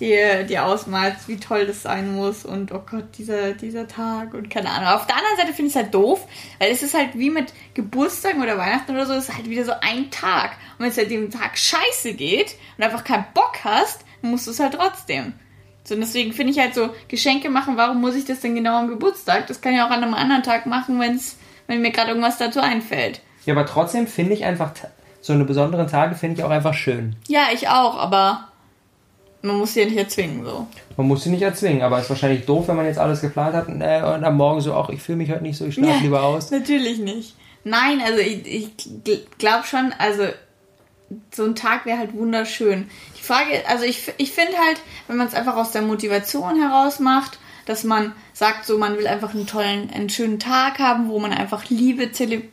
[0.00, 4.50] dir, dir ausmalst, wie toll das sein muss und oh Gott, dieser, dieser Tag und
[4.50, 4.88] keine Ahnung.
[4.88, 6.26] Auf der anderen Seite finde ich es halt doof,
[6.58, 9.64] weil es ist halt wie mit Geburtstagen oder Weihnachten oder so, es ist halt wieder
[9.64, 10.56] so ein Tag.
[10.78, 14.46] Und wenn es halt dem Tag scheiße geht und einfach keinen Bock hast, dann musst
[14.46, 15.34] du es halt trotzdem.
[15.84, 18.78] So, und deswegen finde ich halt so, Geschenke machen, warum muss ich das denn genau
[18.78, 19.46] am Geburtstag?
[19.48, 22.60] Das kann ich auch an einem anderen Tag machen, wenn's, wenn mir gerade irgendwas dazu
[22.60, 23.20] einfällt.
[23.46, 24.72] Ja, aber trotzdem finde ich einfach,
[25.20, 27.16] so eine besonderen Tage finde ich auch einfach schön.
[27.28, 28.48] Ja, ich auch, aber
[29.42, 30.66] man muss sie ja nicht erzwingen, so.
[30.96, 33.54] Man muss sie nicht erzwingen, aber es ist wahrscheinlich doof, wenn man jetzt alles geplant
[33.54, 35.94] hat äh, und am Morgen so, auch ich fühle mich heute nicht so, ich schlafe
[35.94, 35.98] Ja.
[36.00, 36.50] lieber aus.
[36.50, 37.34] Natürlich nicht.
[37.64, 38.70] Nein, also ich, ich
[39.38, 40.24] glaube schon, also
[41.32, 42.88] so ein Tag wäre halt wunderschön.
[43.18, 46.98] Die Frage, also ich, ich finde halt, wenn man es einfach aus der Motivation heraus
[47.00, 51.18] macht, dass man sagt, so man will einfach einen tollen, einen schönen Tag haben, wo
[51.20, 52.50] man einfach Liebe zelebriert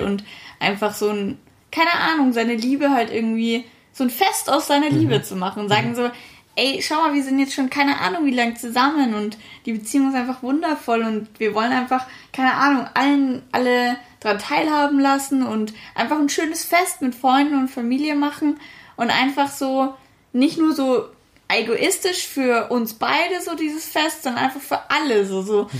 [0.00, 0.24] und
[0.60, 1.38] einfach so ein,
[1.70, 5.68] keine Ahnung, seine Liebe halt irgendwie, so ein Fest aus seiner Liebe zu machen.
[5.68, 6.10] Sagen so,
[6.54, 10.08] ey, schau mal, wir sind jetzt schon keine Ahnung wie lang zusammen und die Beziehung
[10.08, 15.74] ist einfach wundervoll und wir wollen einfach, keine Ahnung, allen, alle dran teilhaben lassen und
[15.94, 18.58] einfach ein schönes Fest mit Freunden und Familie machen
[18.96, 19.94] und einfach so,
[20.32, 21.04] nicht nur so
[21.48, 25.70] egoistisch für uns beide so dieses Fest, sondern einfach für alle so, so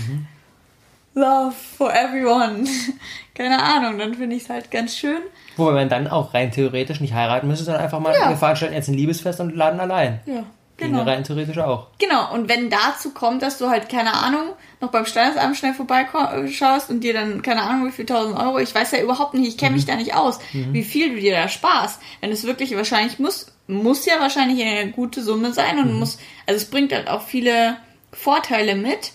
[1.17, 2.65] Love for everyone.
[3.33, 5.17] Keine Ahnung, dann finde ich es halt ganz schön.
[5.55, 8.29] Wobei man dann auch rein theoretisch nicht heiraten müsste, sondern einfach mal, Ja.
[8.29, 10.19] wir veranstalten jetzt ein Liebesfest und laden allein.
[10.27, 10.43] Ja,
[10.77, 11.03] Ginge genau.
[11.03, 11.87] rein theoretisch auch.
[11.97, 16.91] Genau, und wenn dazu kommt, dass du halt, keine Ahnung, noch beim Standesamt schnell vorbeischaust
[16.91, 19.57] und dir dann, keine Ahnung, wie viel tausend Euro, ich weiß ja überhaupt nicht, ich
[19.57, 21.99] kenne mich da nicht aus, wie viel du dir da sparst.
[22.21, 26.57] Wenn es wirklich wahrscheinlich muss, muss ja wahrscheinlich eine gute Summe sein und muss, also
[26.57, 27.77] es bringt halt auch viele
[28.13, 29.13] Vorteile mit,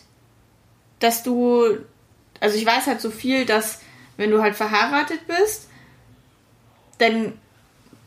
[0.99, 1.65] dass du,
[2.43, 3.81] also ich weiß halt so viel, dass
[4.17, 5.69] wenn du halt verheiratet bist,
[6.99, 7.35] dann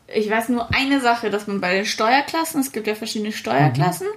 [0.07, 4.07] ich weiß nur eine Sache, dass man bei den Steuerklassen, es gibt ja verschiedene Steuerklassen,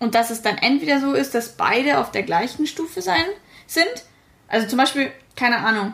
[0.00, 3.24] und dass es dann entweder so ist, dass beide auf der gleichen Stufe sein
[3.66, 3.86] sind.
[4.48, 5.92] Also zum Beispiel, keine Ahnung,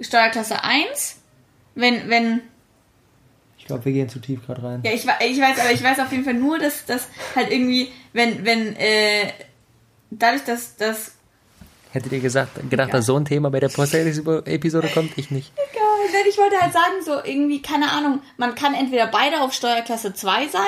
[0.00, 1.16] Steuerklasse 1,
[1.74, 2.40] wenn, wenn,
[3.58, 4.80] Ich glaube, wir gehen zu tief gerade rein.
[4.84, 7.92] ja, ich, ich weiß, aber ich weiß auf jeden Fall nur, dass das halt irgendwie,
[8.12, 9.32] wenn, wenn, äh,
[10.10, 11.17] dadurch, dass, dass
[11.92, 15.16] Hättet ihr gesagt, gedacht, dass so ein Thema bei der Post-Episode kommt?
[15.16, 15.52] Ich nicht.
[15.54, 15.84] Egal.
[16.28, 20.48] Ich wollte halt sagen, so irgendwie, keine Ahnung, man kann entweder beide auf Steuerklasse 2
[20.48, 20.62] sein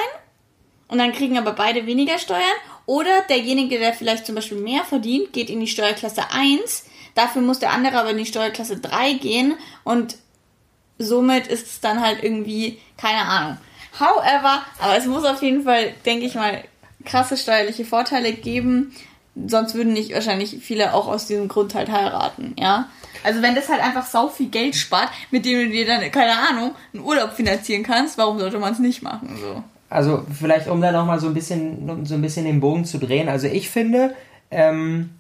[0.89, 2.43] und dann kriegen aber beide weniger Steuern
[2.87, 7.59] oder derjenige, der vielleicht zum Beispiel mehr verdient, geht in die Steuerklasse 1, dafür muss
[7.59, 9.55] der andere aber in die Steuerklasse 3 gehen
[9.85, 10.17] und
[10.99, 13.59] somit ist es dann halt irgendwie, keine Ahnung.
[13.99, 16.65] However, aber es muss auf jeden Fall, denke ich mal,
[17.05, 18.95] krasse steuerliche Vorteile geben.
[19.47, 22.89] Sonst würden nicht wahrscheinlich viele auch aus diesem Grund halt heiraten, ja.
[23.23, 26.33] Also wenn das halt einfach sau viel Geld spart, mit dem du dir dann, keine
[26.49, 29.39] Ahnung, einen Urlaub finanzieren kannst, warum sollte man es nicht machen?
[29.41, 29.63] So.
[29.89, 33.29] Also vielleicht um da nochmal so ein bisschen so ein bisschen den Bogen zu drehen.
[33.29, 34.15] Also ich finde,
[34.51, 35.20] ähm, äh,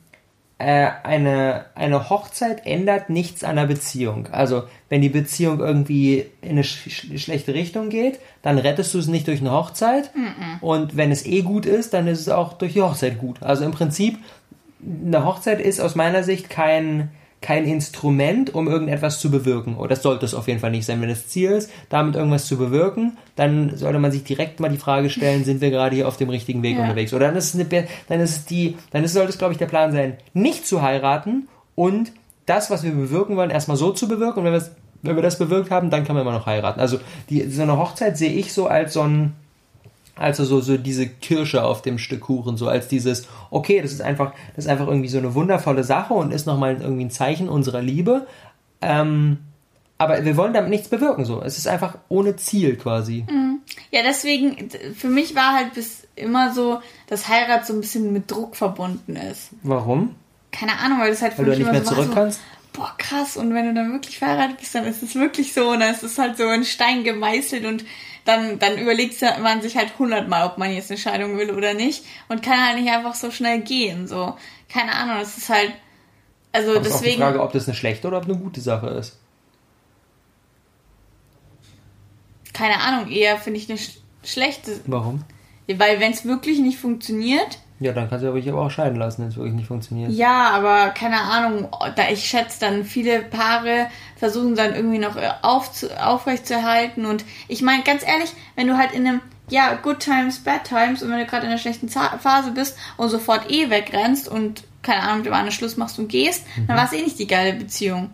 [0.61, 4.29] eine, eine Hochzeit ändert nichts an der Beziehung.
[4.31, 9.07] Also wenn die Beziehung irgendwie in eine sch schlechte Richtung geht, dann rettest du es
[9.07, 10.14] nicht durch eine Hochzeit.
[10.14, 10.61] Mm -mm.
[10.61, 13.42] Und wenn es eh gut ist, dann ist es auch durch die Hochzeit gut.
[13.42, 14.18] Also im Prinzip,
[14.83, 19.76] eine Hochzeit ist aus meiner Sicht kein, kein Instrument, um irgendetwas zu bewirken.
[19.76, 21.00] Oder das sollte es auf jeden Fall nicht sein.
[21.00, 24.76] Wenn das Ziel ist, damit irgendwas zu bewirken, dann sollte man sich direkt mal die
[24.76, 26.83] Frage stellen, sind wir gerade hier auf dem richtigen Weg ja.
[26.83, 27.14] unterwegs?
[27.14, 29.59] Oder dann ist es eine, dann ist es die, dann ist, sollte es, glaube ich,
[29.59, 32.12] der Plan sein, nicht zu heiraten und
[32.44, 34.40] das, was wir bewirken wollen, erstmal so zu bewirken.
[34.40, 34.70] Und wenn wir,
[35.03, 36.81] wenn wir das bewirkt haben, dann kann man immer noch heiraten.
[36.81, 36.98] Also
[37.31, 39.33] die, so eine Hochzeit sehe ich so als so ein,
[40.21, 44.03] also so, so diese Kirsche auf dem Stück Kuchen, so als dieses, okay, das ist
[44.03, 47.49] einfach, das ist einfach irgendwie so eine wundervolle Sache und ist nochmal irgendwie ein Zeichen
[47.49, 48.27] unserer Liebe.
[48.83, 49.39] Ähm,
[49.97, 51.43] aber wir wollen damit nichts bewirken, so.
[51.43, 53.25] Es ist einfach ohne Ziel quasi.
[53.29, 53.61] Mhm.
[53.91, 58.31] Ja, deswegen, für mich war halt bis immer so, dass Heirat so ein bisschen mit
[58.31, 59.51] Druck verbunden ist.
[59.63, 60.15] Warum?
[60.53, 62.41] Keine Ahnung, weil das halt für weil mich du nicht mehr so zurück kannst?
[62.73, 65.81] boah, krass, und wenn du dann wirklich verheiratet bist, dann ist es wirklich so, und
[65.81, 67.85] dann ist es halt so in Stein gemeißelt und
[68.31, 72.05] dann, dann überlegt man sich halt hundertmal, ob man jetzt eine Scheidung will oder nicht
[72.29, 74.07] und kann halt nicht einfach so schnell gehen.
[74.07, 74.37] So,
[74.69, 75.73] keine Ahnung, das ist halt.
[76.53, 77.05] Also Aber deswegen.
[77.05, 79.19] Ist die Frage, ob das eine schlechte oder ob eine gute Sache ist.
[82.53, 84.81] Keine Ahnung, eher finde ich eine sch schlechte.
[84.87, 85.25] Warum?
[85.66, 89.23] Weil wenn es wirklich nicht funktioniert, ja, dann kannst du dich aber auch scheiden lassen,
[89.23, 90.12] wenn es wirklich nicht funktioniert.
[90.12, 95.71] Ja, aber keine Ahnung, da ich schätze dann viele Paare versuchen dann irgendwie noch auf,
[95.99, 100.64] aufrechtzuerhalten und ich meine ganz ehrlich, wenn du halt in einem ja, good times, bad
[100.64, 104.62] times und wenn du gerade in einer schlechten Phase bist und sofort eh wegrennst und
[104.83, 106.66] keine Ahnung, mit dem anderen Schluss machst und gehst, mhm.
[106.66, 108.11] dann war es eh nicht die geile Beziehung.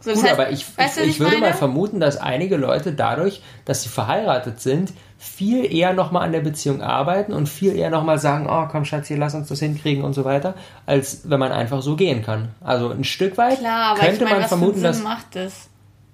[0.00, 3.42] So, Gut, heißt, aber ich, weißt, ich, ich, würde mal vermuten, dass einige Leute dadurch,
[3.64, 8.18] dass sie verheiratet sind, viel eher nochmal an der Beziehung arbeiten und viel eher nochmal
[8.18, 10.54] sagen, oh komm Schatz, hier lass uns das hinkriegen und so weiter,
[10.86, 12.50] als wenn man einfach so gehen kann.
[12.60, 15.68] Also ein Stück weit Klar, könnte ich mein, man vermuten, dass macht das?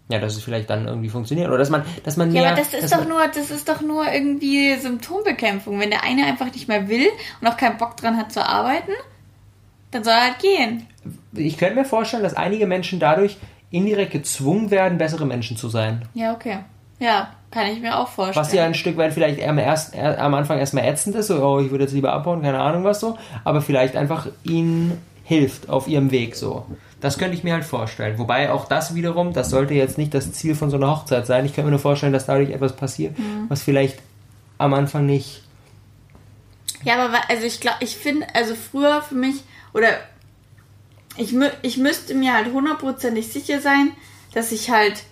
[0.09, 2.43] ja, dass es vielleicht dann irgendwie funktioniert oder dass man, dass man mehr.
[2.43, 5.81] Ja, aber das ist doch nur, das ist doch nur irgendwie Symptombekämpfung.
[5.81, 7.07] Wenn der eine einfach nicht mehr will
[7.41, 8.93] und auch keinen Bock dran hat zu arbeiten,
[9.91, 10.87] dann soll er halt gehen.
[11.33, 13.39] Ich könnte mir vorstellen, dass einige Menschen dadurch
[13.75, 16.07] indirekt gezwungen werden, bessere Menschen zu sein.
[16.15, 16.59] Ja, okay.
[17.01, 18.47] Ja, kann ich mir auch vorstellen.
[18.47, 21.61] Was ja ein Stück weit vielleicht am, erst, am Anfang erstmal ätzend ist, so, oh,
[21.61, 25.89] ich würde jetzt lieber abhauen, keine Ahnung was so, aber vielleicht einfach ihnen hilft auf
[25.89, 26.67] ihrem Weg so.
[27.01, 28.19] Das könnte ich mir halt vorstellen.
[28.19, 31.45] Wobei auch das wiederum, das sollte jetzt nicht das Ziel von so einer Hochzeit sein.
[31.45, 33.47] Ich könnte mir nur vorstellen, dass dadurch etwas passiert, mhm.
[33.49, 33.99] was vielleicht
[34.59, 35.43] am Anfang nicht.
[36.85, 39.89] Ja, aber also ich glaube, ich finde, also früher für mich, oder
[41.17, 43.93] ich, ich müsste mir halt hundertprozentig sicher sein,
[44.33, 45.05] dass ich halt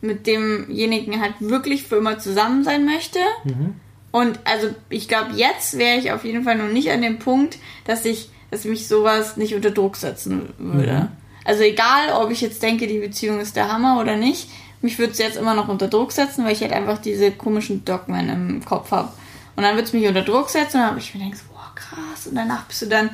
[0.00, 3.18] mit demjenigen halt wirklich für immer zusammen sein möchte.
[3.44, 3.74] Mhm.
[4.12, 7.58] Und also ich glaube, jetzt wäre ich auf jeden Fall noch nicht an dem Punkt,
[7.84, 10.92] dass ich, dass mich sowas nicht unter Druck setzen würde.
[10.92, 11.08] Mhm.
[11.44, 14.48] Also egal, ob ich jetzt denke, die Beziehung ist der Hammer oder nicht,
[14.82, 17.84] mich würde es jetzt immer noch unter Druck setzen, weil ich halt einfach diese komischen
[17.84, 19.12] Dogmen im Kopf habe.
[19.54, 21.72] Und dann würde es mich unter Druck setzen und dann habe ich mir gedacht, boah,
[21.74, 22.26] krass.
[22.26, 23.10] Und danach bist du dann,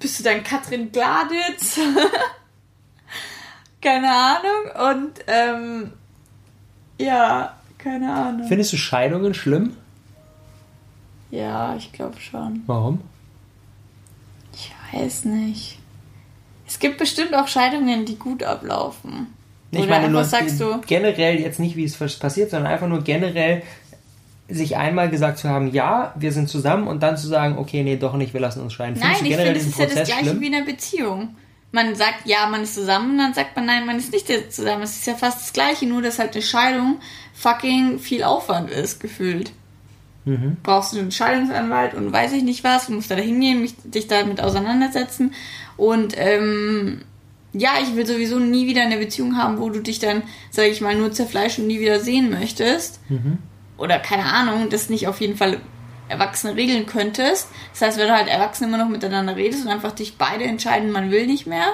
[0.00, 1.78] bist du dann Katrin Gladitz.
[3.80, 4.98] keine Ahnung.
[4.98, 5.92] Und ähm,
[6.98, 8.48] ja, keine Ahnung.
[8.48, 9.76] Findest du Scheidungen schlimm?
[11.30, 12.62] Ja, ich glaube schon.
[12.66, 13.00] Warum?
[14.52, 15.78] Ich weiß nicht.
[16.66, 19.28] Es gibt bestimmt auch Scheidungen, die gut ablaufen.
[19.70, 23.02] Ich Oder meine nur sagst du, generell jetzt nicht, wie es passiert, sondern einfach nur
[23.02, 23.62] generell
[24.50, 27.96] sich einmal gesagt zu haben, ja, wir sind zusammen und dann zu sagen, okay, nee,
[27.96, 28.96] doch nicht, wir lassen uns scheiden.
[28.98, 30.40] Nein, ich finde, das ist ja das gleiche schlimm?
[30.40, 31.36] wie in einer Beziehung
[31.72, 34.82] man sagt, ja, man ist zusammen, dann sagt man, nein, man ist nicht zusammen.
[34.82, 36.98] Es ist ja fast das Gleiche, nur dass halt eine Scheidung
[37.32, 39.52] fucking viel Aufwand ist, gefühlt.
[40.24, 40.56] Mhm.
[40.62, 44.08] Brauchst du einen Scheidungsanwalt und weiß ich nicht was, du musst da hingehen, mich, dich
[44.08, 45.32] damit auseinandersetzen.
[45.76, 47.02] Und ähm,
[47.52, 50.80] ja, ich will sowieso nie wieder eine Beziehung haben, wo du dich dann, sag ich
[50.80, 53.00] mal, nur zerfleischen und nie wieder sehen möchtest.
[53.08, 53.38] Mhm.
[53.80, 55.60] Oder keine Ahnung, das nicht auf jeden Fall
[56.08, 57.48] Erwachsene regeln könntest.
[57.72, 60.90] Das heißt, wenn du halt Erwachsene immer noch miteinander redest und einfach dich beide entscheiden,
[60.90, 61.66] man will nicht mehr,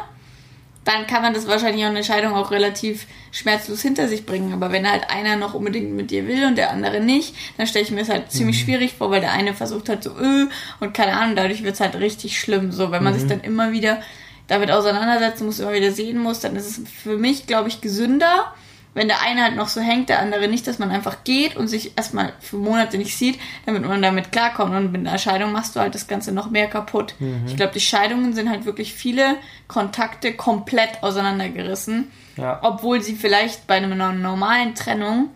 [0.84, 4.52] dann kann man das wahrscheinlich auch eine Scheidung auch relativ schmerzlos hinter sich bringen.
[4.52, 7.84] Aber wenn halt einer noch unbedingt mit dir will und der andere nicht, dann stelle
[7.84, 10.46] ich mir das halt ziemlich schwierig vor, weil der eine versucht halt so, öh,
[10.78, 12.70] und keine Ahnung, dadurch wird es halt richtig schlimm.
[12.70, 14.00] So, wenn man sich dann immer wieder
[14.46, 18.54] damit auseinandersetzen muss, immer wieder sehen muss, dann ist es für mich, glaube ich, gesünder,
[18.96, 21.68] wenn der eine halt noch so hängt, der andere nicht, dass man einfach geht und
[21.68, 24.74] sich erstmal für Monate nicht sieht, damit man damit klarkommt.
[24.74, 27.14] Und mit einer Scheidung machst du halt das Ganze noch mehr kaputt.
[27.18, 27.44] Mhm.
[27.46, 29.36] Ich glaube, die Scheidungen sind halt wirklich viele
[29.68, 32.58] Kontakte komplett auseinandergerissen, Ja.
[32.62, 35.28] obwohl sie vielleicht bei einer normalen Trennung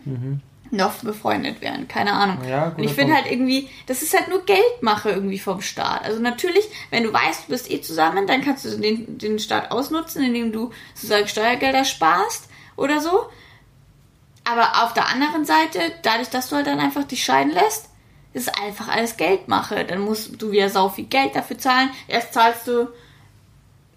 [0.71, 1.87] noch befreundet wären.
[1.87, 2.39] Keine Ahnung.
[2.43, 2.49] Mhm.
[2.49, 6.03] Ja, und ich finde halt irgendwie, das ist halt nur Geldmache irgendwie vom Staat.
[6.05, 9.69] Also natürlich, wenn du weißt, du bist eh zusammen, dann kannst du den, den Staat
[9.71, 13.25] ausnutzen, indem du sozusagen Steuergelder sparst oder so.
[14.43, 17.89] Aber auf der anderen Seite, dadurch, dass du halt dann einfach dich scheiden lässt,
[18.33, 19.85] ist einfach alles Geldmache.
[19.85, 21.89] Dann musst du wieder sau viel Geld dafür zahlen.
[22.07, 22.87] Erst zahlst du,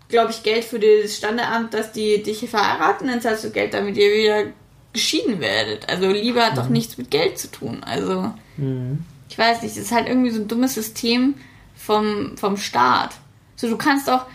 [0.08, 3.96] glaube ich, Geld für das Standesamt, dass die dich verheiraten, dann zahlst du Geld, damit
[3.96, 4.52] ihr wieder
[4.92, 5.88] geschieden werdet.
[5.88, 7.82] Also Liebe hat doch nichts mit Geld zu tun.
[7.84, 8.32] Also,
[9.28, 11.34] ich weiß nicht, das ist halt irgendwie so ein dummes System
[11.74, 13.10] vom, vom Staat.
[13.56, 14.26] So, du kannst auch,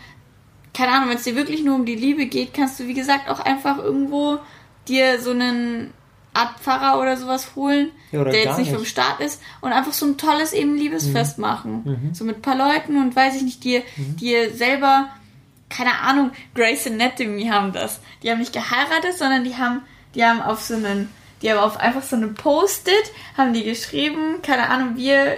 [0.73, 3.29] keine Ahnung, wenn es dir wirklich nur um die Liebe geht, kannst du, wie gesagt,
[3.29, 4.39] auch einfach irgendwo
[4.87, 5.93] dir so einen
[6.33, 8.85] Art Pfarrer oder sowas holen, Ja, oder der jetzt nicht, vom.
[8.85, 12.11] Staat ist und einfach so ein tolles eben Liebesfest machen.
[12.13, 15.09] So mit ein paar Leuten und weiß ich nicht, dir, dir selber,
[15.69, 17.99] keine Ahnung, Grace Anatomy haben das.
[18.23, 19.81] Die haben nicht geheiratet, sondern die haben,
[20.15, 21.09] die haben auf so einen,
[21.41, 25.37] die haben auf einfach so einen Post-it, haben die geschrieben, keine Ahnung, wir,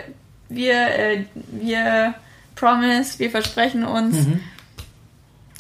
[0.50, 2.16] wir, äh, wir
[2.56, 4.18] promise, wir versprechen uns,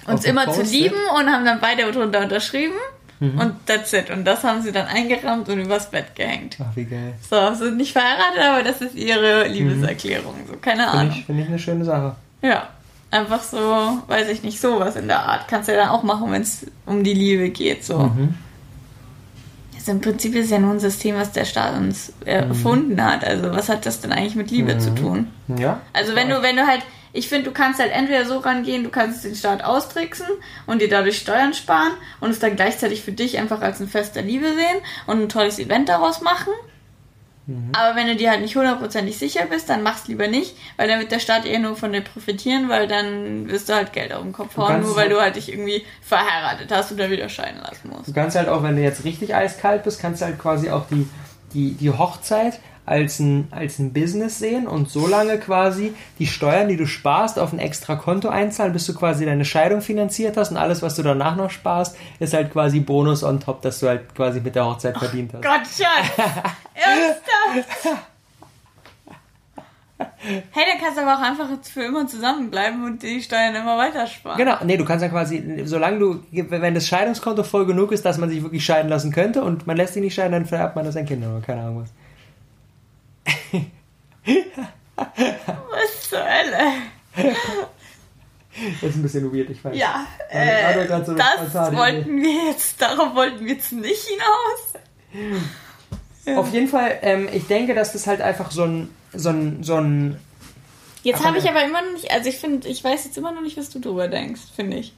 [0.05, 2.75] Auf uns immer zu lieben und haben dann beide drunter unterschrieben.
[3.21, 3.39] Mhm.
[3.39, 4.09] Und that's it.
[4.09, 6.57] Und das haben sie dann eingerahmt und übers Bett gehängt.
[6.59, 7.13] Ach, wie geil.
[7.29, 10.33] So, sind nicht verheiratet, aber das ist ihre Liebeserklärung.
[10.47, 11.15] So, keine Finde Ahnung.
[11.17, 12.15] ich, finde ich eine schöne Sache.
[12.41, 12.67] Ja.
[13.11, 13.57] Einfach so,
[14.07, 15.47] weiß ich nicht, sowas in der Art.
[15.47, 17.83] Kannst du ja dann auch machen, wenn es um die Liebe geht.
[17.85, 17.99] So.
[17.99, 18.35] Mhm.
[19.75, 22.27] Also im Prinzip ist ja nur ein System, was der Staat uns Mhm.
[22.27, 23.23] erfunden hat.
[23.23, 25.27] Also was hat das denn eigentlich mit Liebe zu tun?
[25.57, 25.79] Ja.
[25.93, 26.81] Also wenn du, wenn du halt,
[27.13, 30.27] ich finde, du kannst halt entweder so rangehen, du kannst den Staat austricksen
[30.67, 34.15] und dir dadurch Steuern sparen und es dann gleichzeitig für dich einfach als ein Fest
[34.15, 36.53] der Liebe sehen und ein tolles Event daraus machen.
[37.73, 40.99] Aber wenn du dir halt nicht hundertprozentig sicher bist, dann mach's lieber nicht, weil dann
[40.99, 44.21] wird der Staat eher nur von dir profitieren, weil dann wirst du halt Geld auf
[44.21, 47.59] den Kopf hauen, nur weil halt- du halt dich irgendwie verheiratet hast oder wieder scheiden
[47.59, 48.07] lassen musst.
[48.07, 50.85] Du kannst halt auch, wenn du jetzt richtig eiskalt bist, kannst du halt quasi auch
[50.89, 51.09] die,
[51.53, 56.67] die, die Hochzeit als ein, als ein Business sehen und so lange quasi die Steuern,
[56.67, 60.51] die du sparst, auf ein extra Konto einzahlen, bis du quasi deine Scheidung finanziert hast
[60.51, 63.87] und alles, was du danach noch sparst, ist halt quasi Bonus on top, dass du
[63.87, 65.43] halt quasi mit der Hochzeit verdient hast.
[65.43, 66.17] Gott, Schatz!
[66.73, 67.97] Ernsthaft?
[70.23, 74.05] Hey, dann kannst du aber auch einfach für immer zusammenbleiben und die Steuern immer weiter
[74.05, 74.37] sparen.
[74.37, 78.17] Genau, nee, du kannst ja quasi, solange du, wenn das Scheidungskonto voll genug ist, dass
[78.17, 80.85] man sich wirklich scheiden lassen könnte und man lässt sich nicht scheiden, dann vererbt man
[80.85, 81.91] das an Kinder oder keine Ahnung was.
[84.95, 86.73] Was zur Hölle?
[88.81, 89.75] Das ist ein bisschen weird, ich weiß.
[89.75, 91.07] Ja, äh, das
[91.73, 94.73] wollten wir jetzt, darauf wollten wir jetzt nicht hinaus.
[96.37, 99.75] Auf jeden Fall, ähm, ich denke, dass das halt einfach so ein, so ein, so
[99.75, 100.19] ein,
[101.03, 103.41] Jetzt habe ich aber immer noch nicht, also ich finde, ich weiß jetzt immer noch
[103.41, 104.93] nicht, was du drüber denkst, finde ich.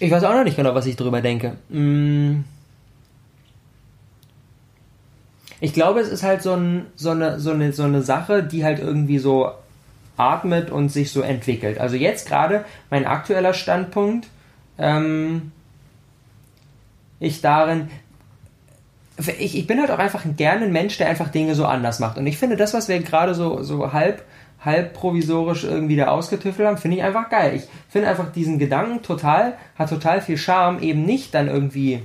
[0.00, 1.56] ich weiß auch noch nicht genau, was ich drüber denke.
[1.68, 2.40] Mm.
[5.60, 8.64] Ich glaube, es ist halt so, ein, so, eine, so, eine, so eine Sache, die
[8.64, 9.50] halt irgendwie so
[10.16, 11.78] atmet und sich so entwickelt.
[11.78, 14.28] Also jetzt gerade mein aktueller Standpunkt,
[14.78, 15.52] ähm,
[17.18, 17.88] ich darin,
[19.38, 22.18] ich, ich bin halt auch einfach gerne ein Mensch, der einfach Dinge so anders macht.
[22.18, 24.24] Und ich finde, das, was wir gerade so, so halb,
[24.62, 27.54] halb provisorisch irgendwie da ausgetüffelt haben, finde ich einfach geil.
[27.56, 32.02] Ich finde einfach diesen Gedanken total, hat total viel Charme, eben nicht dann irgendwie,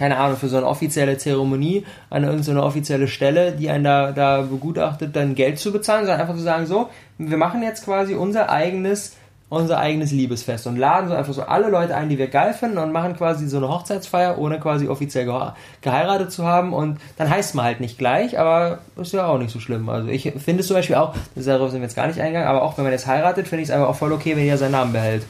[0.00, 4.40] keine Ahnung, für so eine offizielle Zeremonie an irgendeine offizielle Stelle, die einen da, da
[4.40, 8.50] begutachtet, dann Geld zu bezahlen, sondern einfach zu sagen, so, wir machen jetzt quasi unser
[8.50, 9.16] eigenes
[9.52, 12.78] unser eigenes Liebesfest und laden so einfach so alle Leute ein, die wir geil finden
[12.78, 17.28] und machen quasi so eine Hochzeitsfeier, ohne quasi offiziell gehe- geheiratet zu haben und dann
[17.28, 19.88] heißt man halt nicht gleich, aber ist ja auch nicht so schlimm.
[19.88, 22.62] Also ich finde es zum Beispiel auch, darauf sind wir jetzt gar nicht eingegangen, aber
[22.62, 24.70] auch wenn man jetzt heiratet, finde ich es einfach auch voll okay, wenn jeder seinen
[24.70, 25.24] Namen behält.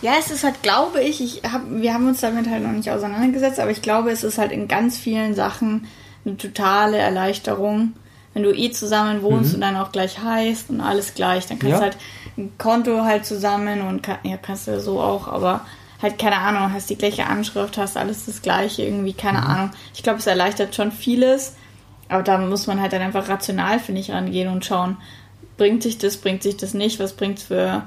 [0.00, 2.90] Ja, es ist halt, glaube ich, ich hab, wir haben uns damit halt noch nicht
[2.90, 5.86] auseinandergesetzt, aber ich glaube, es ist halt in ganz vielen Sachen
[6.24, 7.94] eine totale Erleichterung.
[8.34, 11.72] Wenn du eh zusammen wohnst und dann auch gleich heißt und alles gleich, dann kannst
[11.72, 11.78] Ja.
[11.78, 11.96] du halt
[12.36, 15.62] ein Konto halt zusammen und kann, ja, kannst du so auch, aber
[16.00, 19.70] halt keine Ahnung, hast die gleiche Anschrift, hast alles das gleiche irgendwie, keine Ahnung.
[19.94, 21.56] Ich glaube, es erleichtert schon vieles.
[22.08, 24.96] Aber da muss man halt dann einfach rational, finde ich, rangehen und schauen,
[25.56, 27.82] bringt sich das, bringt sich das nicht, was bringt's für.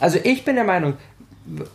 [0.00, 0.94] Also ich bin der Meinung,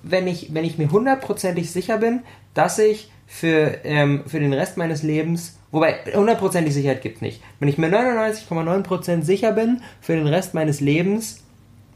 [0.04, 2.22] wenn ich, wenn ich mir hundertprozentig sicher bin,
[2.54, 7.70] dass ich für, ähm, für den Rest meines Lebens, wobei hundertprozentig Sicherheit gibt nicht, wenn
[7.70, 11.42] ich mir 99,9% sicher bin, für den Rest meines Lebens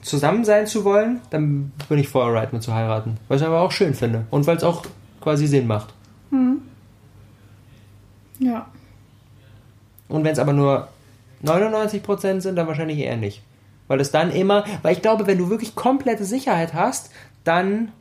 [0.02, 3.18] zusammen sein zu wollen, dann bin ich voll alright mit zu heiraten.
[3.28, 4.86] Weil ich es aber auch schön finde und weil es auch
[5.20, 5.94] quasi Sinn macht.
[6.30, 6.62] Hm.
[8.39, 8.68] Ja.
[10.08, 10.88] Und wenn es aber nur
[11.44, 13.41] 99% sind, dann wahrscheinlich eher nicht.
[13.88, 17.12] Weil es dann immer, weil ich glaube, wenn du wirklich komplette Sicherheit hast,
[17.43, 17.91] dann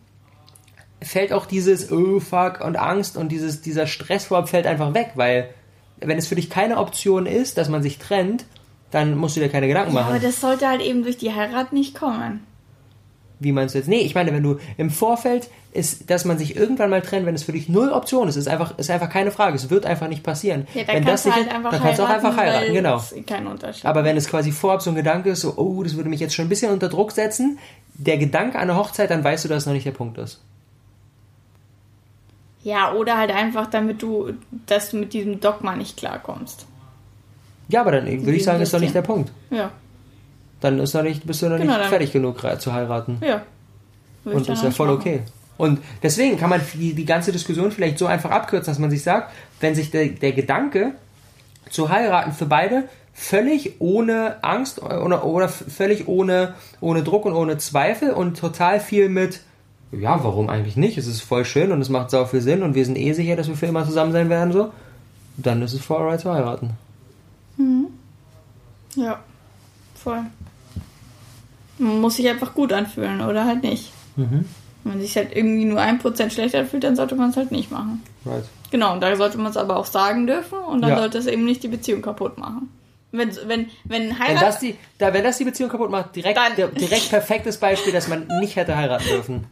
[1.03, 5.13] fällt auch dieses oh fuck und Angst und dieses, dieser Stress vorab fällt einfach weg,
[5.17, 5.51] weil
[5.99, 8.47] wenn es für dich keine Option ist, dass man sich trennt,
[8.91, 10.15] dann musst du dir keine Gedanken ja machen.
[10.15, 12.47] aber das sollte halt eben durch die Heirat nicht kommen.
[13.45, 13.87] Wie meinst du jetzt?
[13.87, 17.35] Nee, ich meine, wenn du im Vorfeld ist, dass man sich irgendwann mal trennt, wenn
[17.35, 19.55] es für dich null Option ist, ist einfach, ist einfach keine Frage.
[19.55, 20.67] Es wird einfach nicht passieren.
[20.75, 22.73] Ja, dann wenn kannst das du nicht, halt einfach dann kannst du auch einfach heiraten,
[22.73, 23.03] genau.
[23.27, 23.85] kein Unterschied.
[23.85, 26.35] Aber wenn es quasi vorab so ein Gedanke ist, so, oh, das würde mich jetzt
[26.35, 27.59] schon ein bisschen unter Druck setzen,
[27.95, 30.41] der Gedanke an eine Hochzeit, dann weißt du, dass es noch nicht der Punkt ist.
[32.63, 34.33] Ja, oder halt einfach, damit du,
[34.67, 36.67] dass du mit diesem Dogma nicht klarkommst.
[37.69, 39.31] Ja, aber dann würde ich sagen, ist doch nicht der Punkt.
[39.51, 39.71] Ja,
[40.65, 43.19] Dann ist noch nicht, bist du noch Genau, nicht fertig genug re- zu heiraten.
[43.21, 43.43] ja.
[44.25, 44.99] Würde Und das ist ja voll machen.
[45.01, 45.21] okay.
[45.59, 49.03] Und deswegen kann man die, die ganze Diskussion vielleicht so einfach abkürzen, dass man sich
[49.03, 50.93] sagt, wenn sich der, der Gedanke
[51.69, 57.59] zu heiraten für beide völlig ohne Angst oder, oder völlig ohne, ohne Druck und ohne
[57.59, 59.41] Zweifel und total viel mit,
[59.93, 60.97] ja, warum eigentlich nicht?
[60.97, 63.37] Es ist voll schön und es macht sau viel Sinn und wir sind eh sicher,
[63.37, 64.73] dass wir für immer zusammen sein werden, so,
[65.37, 66.71] dann ist es voll alright zu heiraten.
[68.97, 69.19] Ja,
[69.95, 70.21] voll.
[71.79, 73.91] Man muss sich einfach gut anfühlen oder halt nicht.
[74.17, 74.45] Mhm.
[74.85, 77.51] Wenn man sich halt irgendwie nur ein Prozent schlechter fühlt, dann sollte man es halt
[77.53, 78.03] nicht machen.
[78.25, 78.45] Right.
[78.71, 80.99] Genau, und da sollte man es aber auch sagen dürfen und dann Ja.
[80.99, 82.69] sollte es eben nicht die Beziehung kaputt machen.
[83.13, 84.43] Wenn, wenn, wenn Wenn Heirat...
[84.43, 86.39] das, die, da, wenn das die Beziehung kaputt macht, direkt,
[86.81, 89.47] direkt perfektes Beispiel, dass man nicht hätte heiraten dürfen.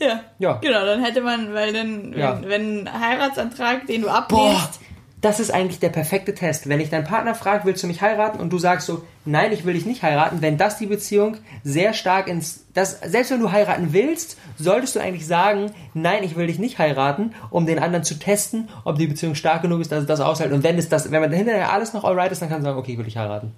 [0.00, 0.54] ja, Ja.
[0.60, 2.40] genau, dann hätte man, weil dann, Ja.
[2.42, 4.80] wenn, wenn ein Heiratsantrag, den du Boah, ablehnst,
[5.24, 6.68] das ist eigentlich der perfekte Test.
[6.68, 8.38] Wenn ich deinen Partner frage, willst du mich heiraten?
[8.38, 10.42] Und du sagst so, nein, ich will dich nicht heiraten.
[10.42, 15.00] Wenn das die Beziehung sehr stark ins, das, selbst wenn du heiraten willst, solltest du
[15.00, 19.06] eigentlich sagen, nein, ich will dich nicht heiraten, um den anderen zu testen, ob die
[19.06, 20.52] Beziehung stark genug ist, dass es das aushält.
[20.52, 22.78] Und wenn es das, wenn man hinterher alles noch alright ist, dann kannst du sagen,
[22.78, 23.52] okay, ich will dich heiraten.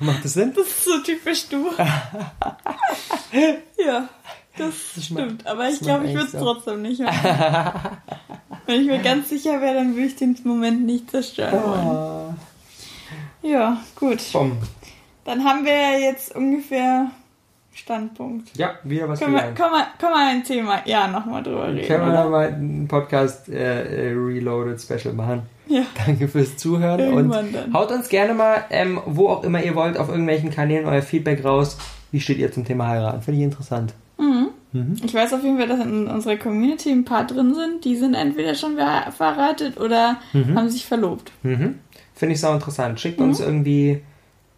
[0.00, 0.54] Macht das Sinn?
[0.56, 1.72] das ist so typisch du.
[3.84, 4.08] ja,
[4.56, 5.46] das mein- stimmt.
[5.46, 7.98] Aber das ich glaube, ich würde es trotzdem nicht machen.
[8.66, 11.86] Wenn ich mir ganz sicher wäre, dann würde ich den Moment nicht zerstören wollen.
[11.86, 12.34] Ah,
[13.42, 14.20] Ja, gut.
[14.32, 14.58] Bumm.
[15.24, 17.10] Dann haben wir ja jetzt ungefähr
[17.74, 18.56] Standpunkt.
[18.56, 21.86] Ja, wieder was Können wir, können wir, können wir ein Thema ja nochmal drüber reden,
[21.86, 22.28] Können wir oder?
[22.30, 25.42] mal einen Podcast äh, äh, Reloaded Special machen?
[25.68, 25.82] Ja.
[26.06, 27.72] Danke fürs Zuhören Irgendwann und dann.
[27.74, 31.44] haut uns gerne mal, ähm, wo auch immer ihr wollt, auf irgendwelchen Kanälen euer Feedback
[31.44, 31.76] raus.
[32.12, 33.20] Wie steht ihr zum Thema heiraten?
[33.20, 33.92] Finde ich interessant.
[35.04, 38.14] Ich weiß auf jeden Fall, dass in unserer Community ein paar drin sind, die sind
[38.14, 41.30] entweder schon ver- verheiratet oder haben sich verlobt.
[41.42, 41.78] Mhm.
[42.14, 42.98] Finde ich sau interessant.
[43.00, 44.02] Schickt uns irgendwie,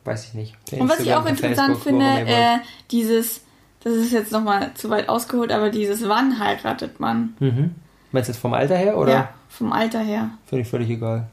[0.04, 0.54] weiß ich nicht.
[0.72, 0.82] Mhm.
[0.82, 2.58] Und was ich auch interessant Facebook, finde, äh,
[2.90, 3.42] dieses,
[3.82, 7.34] das ist jetzt nochmal zu weit ausgeholt, aber dieses wann heiratet man?
[7.40, 7.74] Mhm.
[8.12, 9.12] Meinst du jetzt vom Alter her oder?
[9.12, 10.30] Ja, vom Alter her.
[10.46, 11.28] Finde ich völlig egal.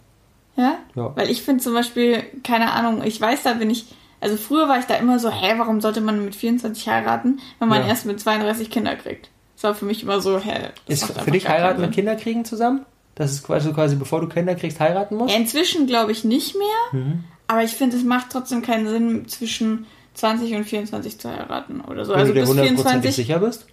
[0.57, 0.75] Ja?
[0.95, 1.15] Ja.
[1.15, 3.93] Weil ich finde zum Beispiel, keine Ahnung, ich weiß, da bin ich,
[4.25, 7.69] also früher war ich da immer so, hä, warum sollte man mit 24 heiraten, wenn
[7.69, 7.87] man Ja.
[7.89, 9.29] erst mit 32 Kinder kriegt?
[9.55, 11.91] Das war für mich immer so, hä, Ist für dich heiraten und Sinn.
[11.93, 12.85] Kinder kriegen zusammen?
[13.13, 15.33] Das ist quasi, quasi bevor du Kinder kriegst, heiraten musst?
[15.33, 17.23] Ja, inzwischen glaube ich nicht mehr, Mhm.
[17.47, 19.85] aber ich finde, es macht trotzdem keinen Sinn, zwischen
[20.15, 22.13] 20 und 24 zu heiraten oder so.
[22.13, 23.15] Wenn also du dir bis hundertprozentig 24.
[23.15, 23.65] sicher bist?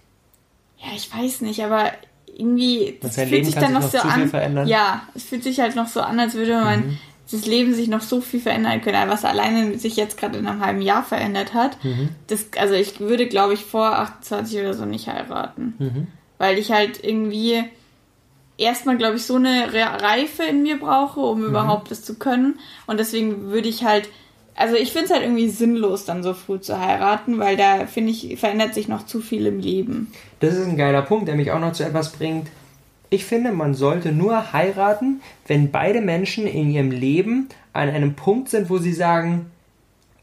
[0.77, 1.91] Ja, ich weiß nicht, aber
[2.35, 4.27] irgendwie, das fühlt Leben sich dann noch so an.
[4.29, 4.65] verändern.
[4.65, 4.69] Mhm.
[4.71, 6.97] Ja, es fühlt sich halt noch so an, als würde mein
[7.33, 10.63] das Leben sich noch so viel verändern können, was alleine sich jetzt gerade in einem
[10.65, 11.83] halben Jahr verändert hat.
[11.83, 12.09] Mhm.
[12.27, 15.73] Das, also ich würde, glaube ich, vor 28 oder so nicht heiraten.
[15.79, 16.07] Mhm.
[16.37, 17.63] Weil ich halt irgendwie
[18.57, 21.47] erstmal, glaube ich, so eine Re- Reife in mir brauche, um Mhm.
[21.47, 22.59] überhaupt das zu können.
[22.87, 24.09] Und deswegen würde ich halt,
[24.55, 28.11] also ich finde es halt irgendwie sinnlos, dann so früh zu heiraten, weil da, finde
[28.11, 30.11] ich, verändert sich noch zu viel im Leben.
[30.39, 32.47] Das ist ein geiler Punkt, der mich auch noch zu etwas bringt.
[33.13, 38.49] Ich finde, man sollte nur heiraten, wenn beide Menschen in ihrem Leben an einem Punkt
[38.49, 39.51] sind, wo sie sagen,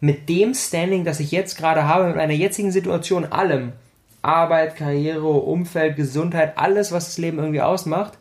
[0.00, 3.74] mit dem Standing, das ich jetzt gerade habe, mit meiner jetzigen Situation, allem,
[4.22, 8.18] Arbeit, Karriere, Umfeld, Gesundheit, alles, was das Leben irgendwie ausmacht,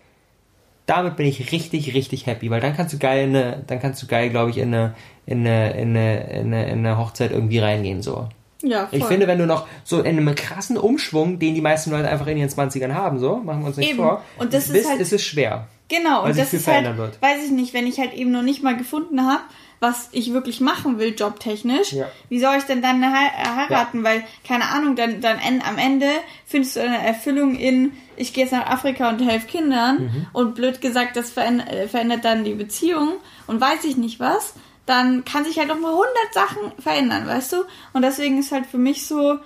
[0.85, 4.03] damit bin ich richtig, richtig happy, weil dann kannst du geil, in eine, dann kannst
[4.03, 4.93] du geil, glaube ich, in eine,
[5.25, 8.29] in eine, in eine, in eine, in eine Hochzeit irgendwie reingehen, so.
[8.61, 8.99] Ja, voll.
[8.99, 12.27] Ich finde, wenn du noch so in einem krassen Umschwung, den die meisten Leute einfach
[12.27, 13.99] in ihren 20ern haben, so, machen wir uns nicht Eben.
[13.99, 15.67] vor, Und das ist bist, halt- ist es schwer.
[15.87, 17.21] Genau, Weil und das viel ist halt, verändern wird.
[17.21, 19.41] weiß ich nicht, wenn ich halt eben noch nicht mal gefunden habe,
[19.79, 22.07] was ich wirklich machen will, jobtechnisch, Ja.
[22.27, 24.03] wie soll ich denn dann he heiraten?
[24.03, 25.37] Weil, keine Ahnung, dann, dann
[25.67, 26.05] am Ende
[26.45, 30.27] findest du eine Erfüllung in, ich gehe jetzt nach Afrika und helfe Kindern Mhm.
[30.33, 33.13] und blöd gesagt, das äh, verändert dann die Beziehung
[33.47, 34.53] und weiß ich nicht was,
[34.89, 37.57] dann kann sich halt noch mal 100 Sachen verändern, weißt du?
[37.93, 39.37] Und deswegen ist halt für mich so,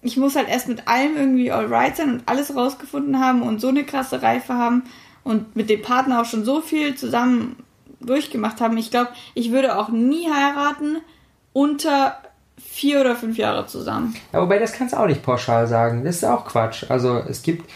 [0.00, 3.68] ich muss halt erst mit allem irgendwie alright sein und alles rausgefunden haben und so
[3.68, 4.84] eine krasse Reife haben
[5.22, 7.56] und mit dem Partner auch schon so viel zusammen
[8.00, 8.78] durchgemacht haben.
[8.78, 10.96] Ich glaube, ich würde auch nie heiraten
[11.52, 12.16] unter
[12.58, 14.16] vier oder fünf Jahre zusammen.
[14.32, 16.04] Ja, wobei das kannst du auch nicht pauschal sagen.
[16.04, 16.84] Das ist auch Quatsch.
[16.88, 17.70] Also es gibt.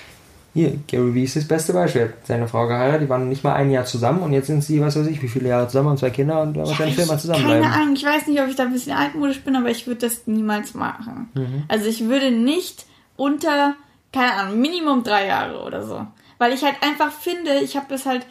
[0.55, 2.02] Hier, Gary Vee ist das beste Beispiel.
[2.02, 4.62] Er hat seine Frau geheiratet, die waren nicht mal ein Jahr zusammen und jetzt sind
[4.62, 7.14] sie, was weiß ich, wie viele Jahre zusammen und zwei Kinder und werden wahrscheinlich immer
[7.14, 7.62] Ich- zusammenbleiben.
[7.64, 10.00] Keine Ahnung, ich weiß nicht, ob ich da ein bisschen altmodisch bin, aber ich würde
[10.07, 11.28] das niemals machen.
[11.34, 11.64] Mhm.
[11.68, 12.86] Also ich würde nicht
[13.16, 13.74] unter,
[14.12, 16.07] keine Ahnung, Minimum drei Jahre oder so.
[16.38, 18.24] Weil ich halt einfach finde, ich habe das halt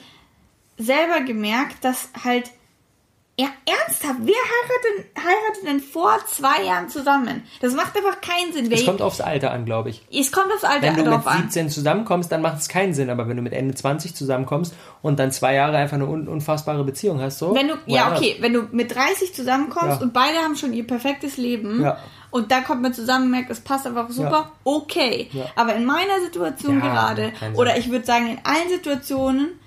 [0.77, 2.51] selber gemerkt, dass halt,
[3.37, 3.47] ja,
[4.03, 7.43] ernsthaft, wer heiratet, heiratet denn vor zwei Jahren zusammen?
[7.61, 8.71] Das macht einfach keinen Sinn.
[8.71, 10.01] Es kommt aufs Alter an, glaube ich.
[10.11, 11.41] es kommt aufs Alter Wenn du mit an.
[11.43, 13.09] 17 zusammenkommst, dann macht es keinen Sinn.
[13.09, 16.83] Aber wenn du mit Ende 20 zusammenkommst und dann zwei Jahre einfach eine un unfassbare
[16.83, 17.55] Beziehung hast, so.
[17.55, 20.01] Wenn du, ja, okay, wenn du mit 30 zusammenkommst Ja.
[20.01, 21.97] und beide haben schon ihr perfektes Leben Ja.
[22.31, 24.51] und da kommt man zusammen und merkt, es passt einfach super, Ja.
[24.63, 25.29] okay.
[25.55, 29.59] Aber in meiner Situation gerade, oder ich würde sagen in allen Situationen,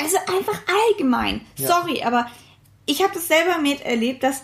[0.00, 0.60] also einfach
[0.90, 2.26] allgemein, sorry, aber
[2.86, 4.42] ich habe das selber miterlebt, dass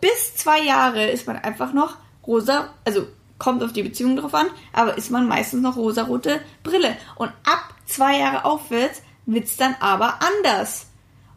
[0.00, 1.96] bis zwei Jahre ist man einfach noch
[2.26, 3.06] rosa, also
[3.38, 6.96] kommt auf die Beziehung drauf an, aber ist man meistens noch rosarote Brille.
[7.16, 10.86] Und ab zwei Jahre aufwärts wird's dann aber anders.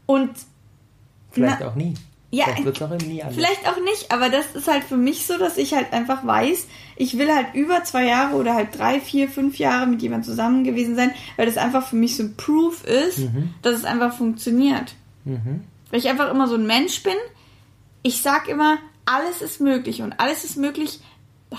[0.06, 0.30] Und
[1.32, 1.94] Vielleicht na- auch nie.
[2.32, 3.36] Ja, Vielleicht wird es auch nie anders.
[3.36, 6.68] Vielleicht auch nicht, aber das ist halt für mich so, dass ich halt einfach weiß,
[6.96, 10.64] ich will halt über zwei Jahre oder halt drei, vier, fünf Jahre mit jemandem zusammen
[10.64, 13.56] gewesen sein, weil das einfach für mich so ein Proof ist, Mhm.
[13.64, 14.94] dass es einfach funktioniert.
[15.92, 17.16] Weil ich einfach immer so ein Mensch bin.
[18.04, 21.00] Ich sag immer, alles ist möglich und alles ist möglich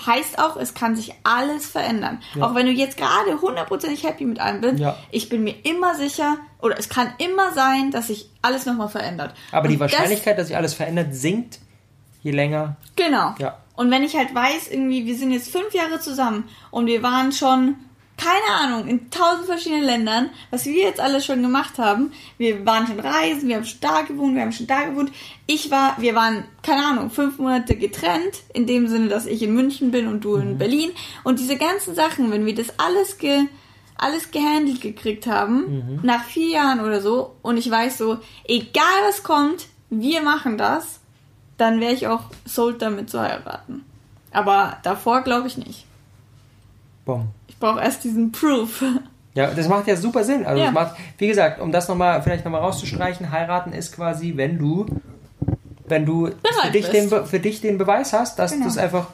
[0.05, 2.21] heißt auch, es kann sich alles verändern.
[2.35, 2.45] Ja.
[2.45, 4.97] Auch wenn du jetzt gerade hundertprozentig happy mit allem bist, Ja.
[5.11, 9.35] ich bin mir immer sicher, oder es kann immer sein, dass sich alles nochmal verändert.
[9.51, 11.59] Aber die Und das- Wahrscheinlichkeit, dass sich alles verändert, sinkt,
[12.23, 12.77] je länger.
[12.95, 13.35] Genau.
[13.39, 13.57] Ja.
[13.75, 17.33] Und wenn ich halt weiß, irgendwie, wir sind jetzt fünf Jahre zusammen und wir waren
[17.33, 17.75] schon,
[18.21, 22.11] keine Ahnung, in tausend verschiedenen Ländern, was wir jetzt alles schon gemacht haben.
[22.37, 25.11] Wir waren schon reisen, wir haben schon da gewohnt, wir haben schon da gewohnt.
[25.47, 29.55] Ich war, wir waren, keine Ahnung, fünf Monate getrennt, in dem Sinne, dass ich in
[29.55, 30.91] München bin und du in Berlin.
[31.23, 33.47] Und diese ganzen Sachen, wenn wir das alles ge,
[33.97, 39.23] alles gehandelt gekriegt haben, nach vier Jahren oder so, und ich weiß so, egal was
[39.23, 40.99] kommt, wir machen das,
[41.57, 43.83] dann wäre ich auch sold damit zu heiraten.
[44.31, 45.85] Aber davor glaube ich nicht.
[47.03, 47.29] Bumm.
[47.61, 48.83] Ich brauche erst diesen Proof.
[49.35, 50.47] Ja, das macht ja super Sinn.
[50.47, 50.65] Also Ja.
[50.65, 54.87] das macht, wie gesagt, um das nochmal, vielleicht nochmal rauszustreichen, heiraten ist quasi, wenn du,
[55.87, 56.29] wenn du
[56.63, 58.65] für dich, den, für dich den Beweis hast, dass Genau.
[58.65, 59.09] das einfach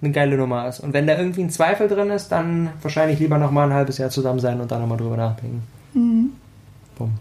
[0.00, 0.80] eine geile Nummer ist.
[0.80, 4.08] Und wenn da irgendwie ein Zweifel drin ist, dann wahrscheinlich lieber nochmal ein halbes Jahr
[4.08, 5.62] zusammen sein und dann nochmal drüber nachdenken.
[5.92, 7.12] Bumm.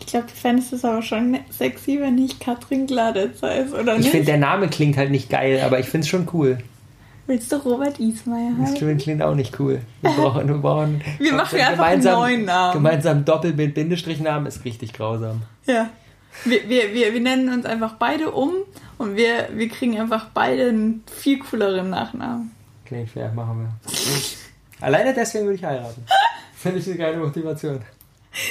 [0.00, 3.98] Ich glaube, du fändest es aber schon sexy, wenn ich Katrin Gladitz heißt, oder Ich
[4.00, 4.10] nicht?
[4.12, 6.56] finde, der Name klingt halt nicht geil, aber ich finde es schon cool.
[7.26, 8.76] Willst du Robert Ismayer Das heißen?
[8.78, 9.80] klingt klingt auch nicht cool.
[10.00, 12.72] Wir brauchen, wir brauchen Wir machen einfach einen neuen Namen.
[12.74, 15.42] Gemeinsam Doppel mit Bindestrichnamen ist richtig grausam.
[15.66, 15.88] Ja.
[16.44, 18.52] Wir, wir, wir, wir nennen uns einfach beide um
[18.98, 22.50] und wir, wir kriegen einfach beide einen viel cooleren Nachnamen.
[22.86, 23.90] Klingt fair, machen wir.
[24.80, 26.04] Alleine deswegen würde ich heiraten.
[26.56, 27.80] Finde ich eine geile Motivation.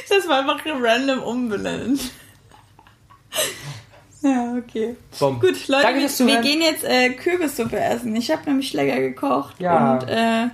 [0.09, 2.11] Das war einfach random umbenannt.
[4.21, 4.95] Ja, okay.
[5.19, 5.39] Bumm.
[5.39, 8.15] Gut, Leute, Danke wir, wir gehen jetzt äh, Kürbissuppe essen.
[8.15, 9.59] Ich habe nämlich lecker gekocht.
[9.59, 9.93] Ja.
[9.93, 10.49] Und äh,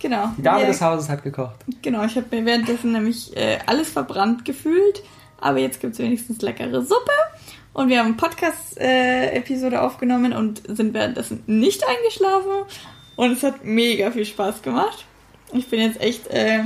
[0.00, 0.32] genau.
[0.36, 1.56] Die Dame wir, des Hauses hat gekocht.
[1.82, 5.02] Genau, ich habe mir währenddessen nämlich äh, alles verbrannt gefühlt.
[5.40, 7.12] Aber jetzt gibt's wenigstens leckere Suppe.
[7.72, 12.64] Und wir haben eine Podcast-Episode aufgenommen und sind währenddessen nicht eingeschlafen.
[13.16, 15.04] Und es hat mega viel Spaß gemacht.
[15.52, 16.64] Ich bin jetzt echt, äh,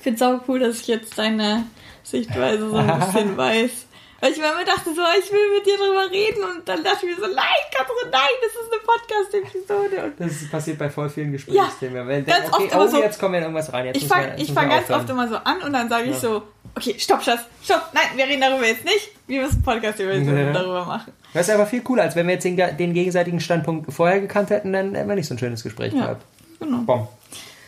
[0.00, 1.64] finde sau cool, dass ich jetzt deine
[2.02, 3.85] Sichtweise so ein bisschen weiß.
[4.20, 7.04] Weil ich mir immer dachte so, ich will mit dir drüber reden und dann dachte
[7.06, 10.12] ich mir so, nein, Katrin, nein, das ist eine Podcast-Episode.
[10.18, 12.08] Das ist passiert bei voll vielen Gesprächsthemen.
[12.08, 13.86] Wenn ganz denken, okay, oft aber oh, so- jetzt kommen wir in irgendwas rein.
[13.86, 16.18] Jetzt Ich fange fang ganz oft immer so an und dann sage ich Ja.
[16.20, 16.42] so,
[16.74, 19.10] okay, stopp, Schatz, stopp, nein, wir reden darüber jetzt nicht.
[19.26, 20.06] Wir müssen Podcast Ja.
[20.52, 21.12] darüber machen.
[21.34, 24.48] Das ist aber viel cooler, als wenn wir jetzt den, den gegenseitigen Standpunkt vorher gekannt
[24.48, 26.00] hätten, dann hätten wir nicht so ein schönes Gespräch Ja.
[26.00, 26.24] gehabt.
[26.58, 26.78] Genau.
[26.78, 27.08] Bom.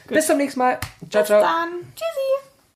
[0.07, 0.79] Bis zum nächsten Mal.
[1.11, 1.43] Ciao, Bis ciao.
[1.43, 1.69] dann.
[1.95, 2.48] Tschüssi.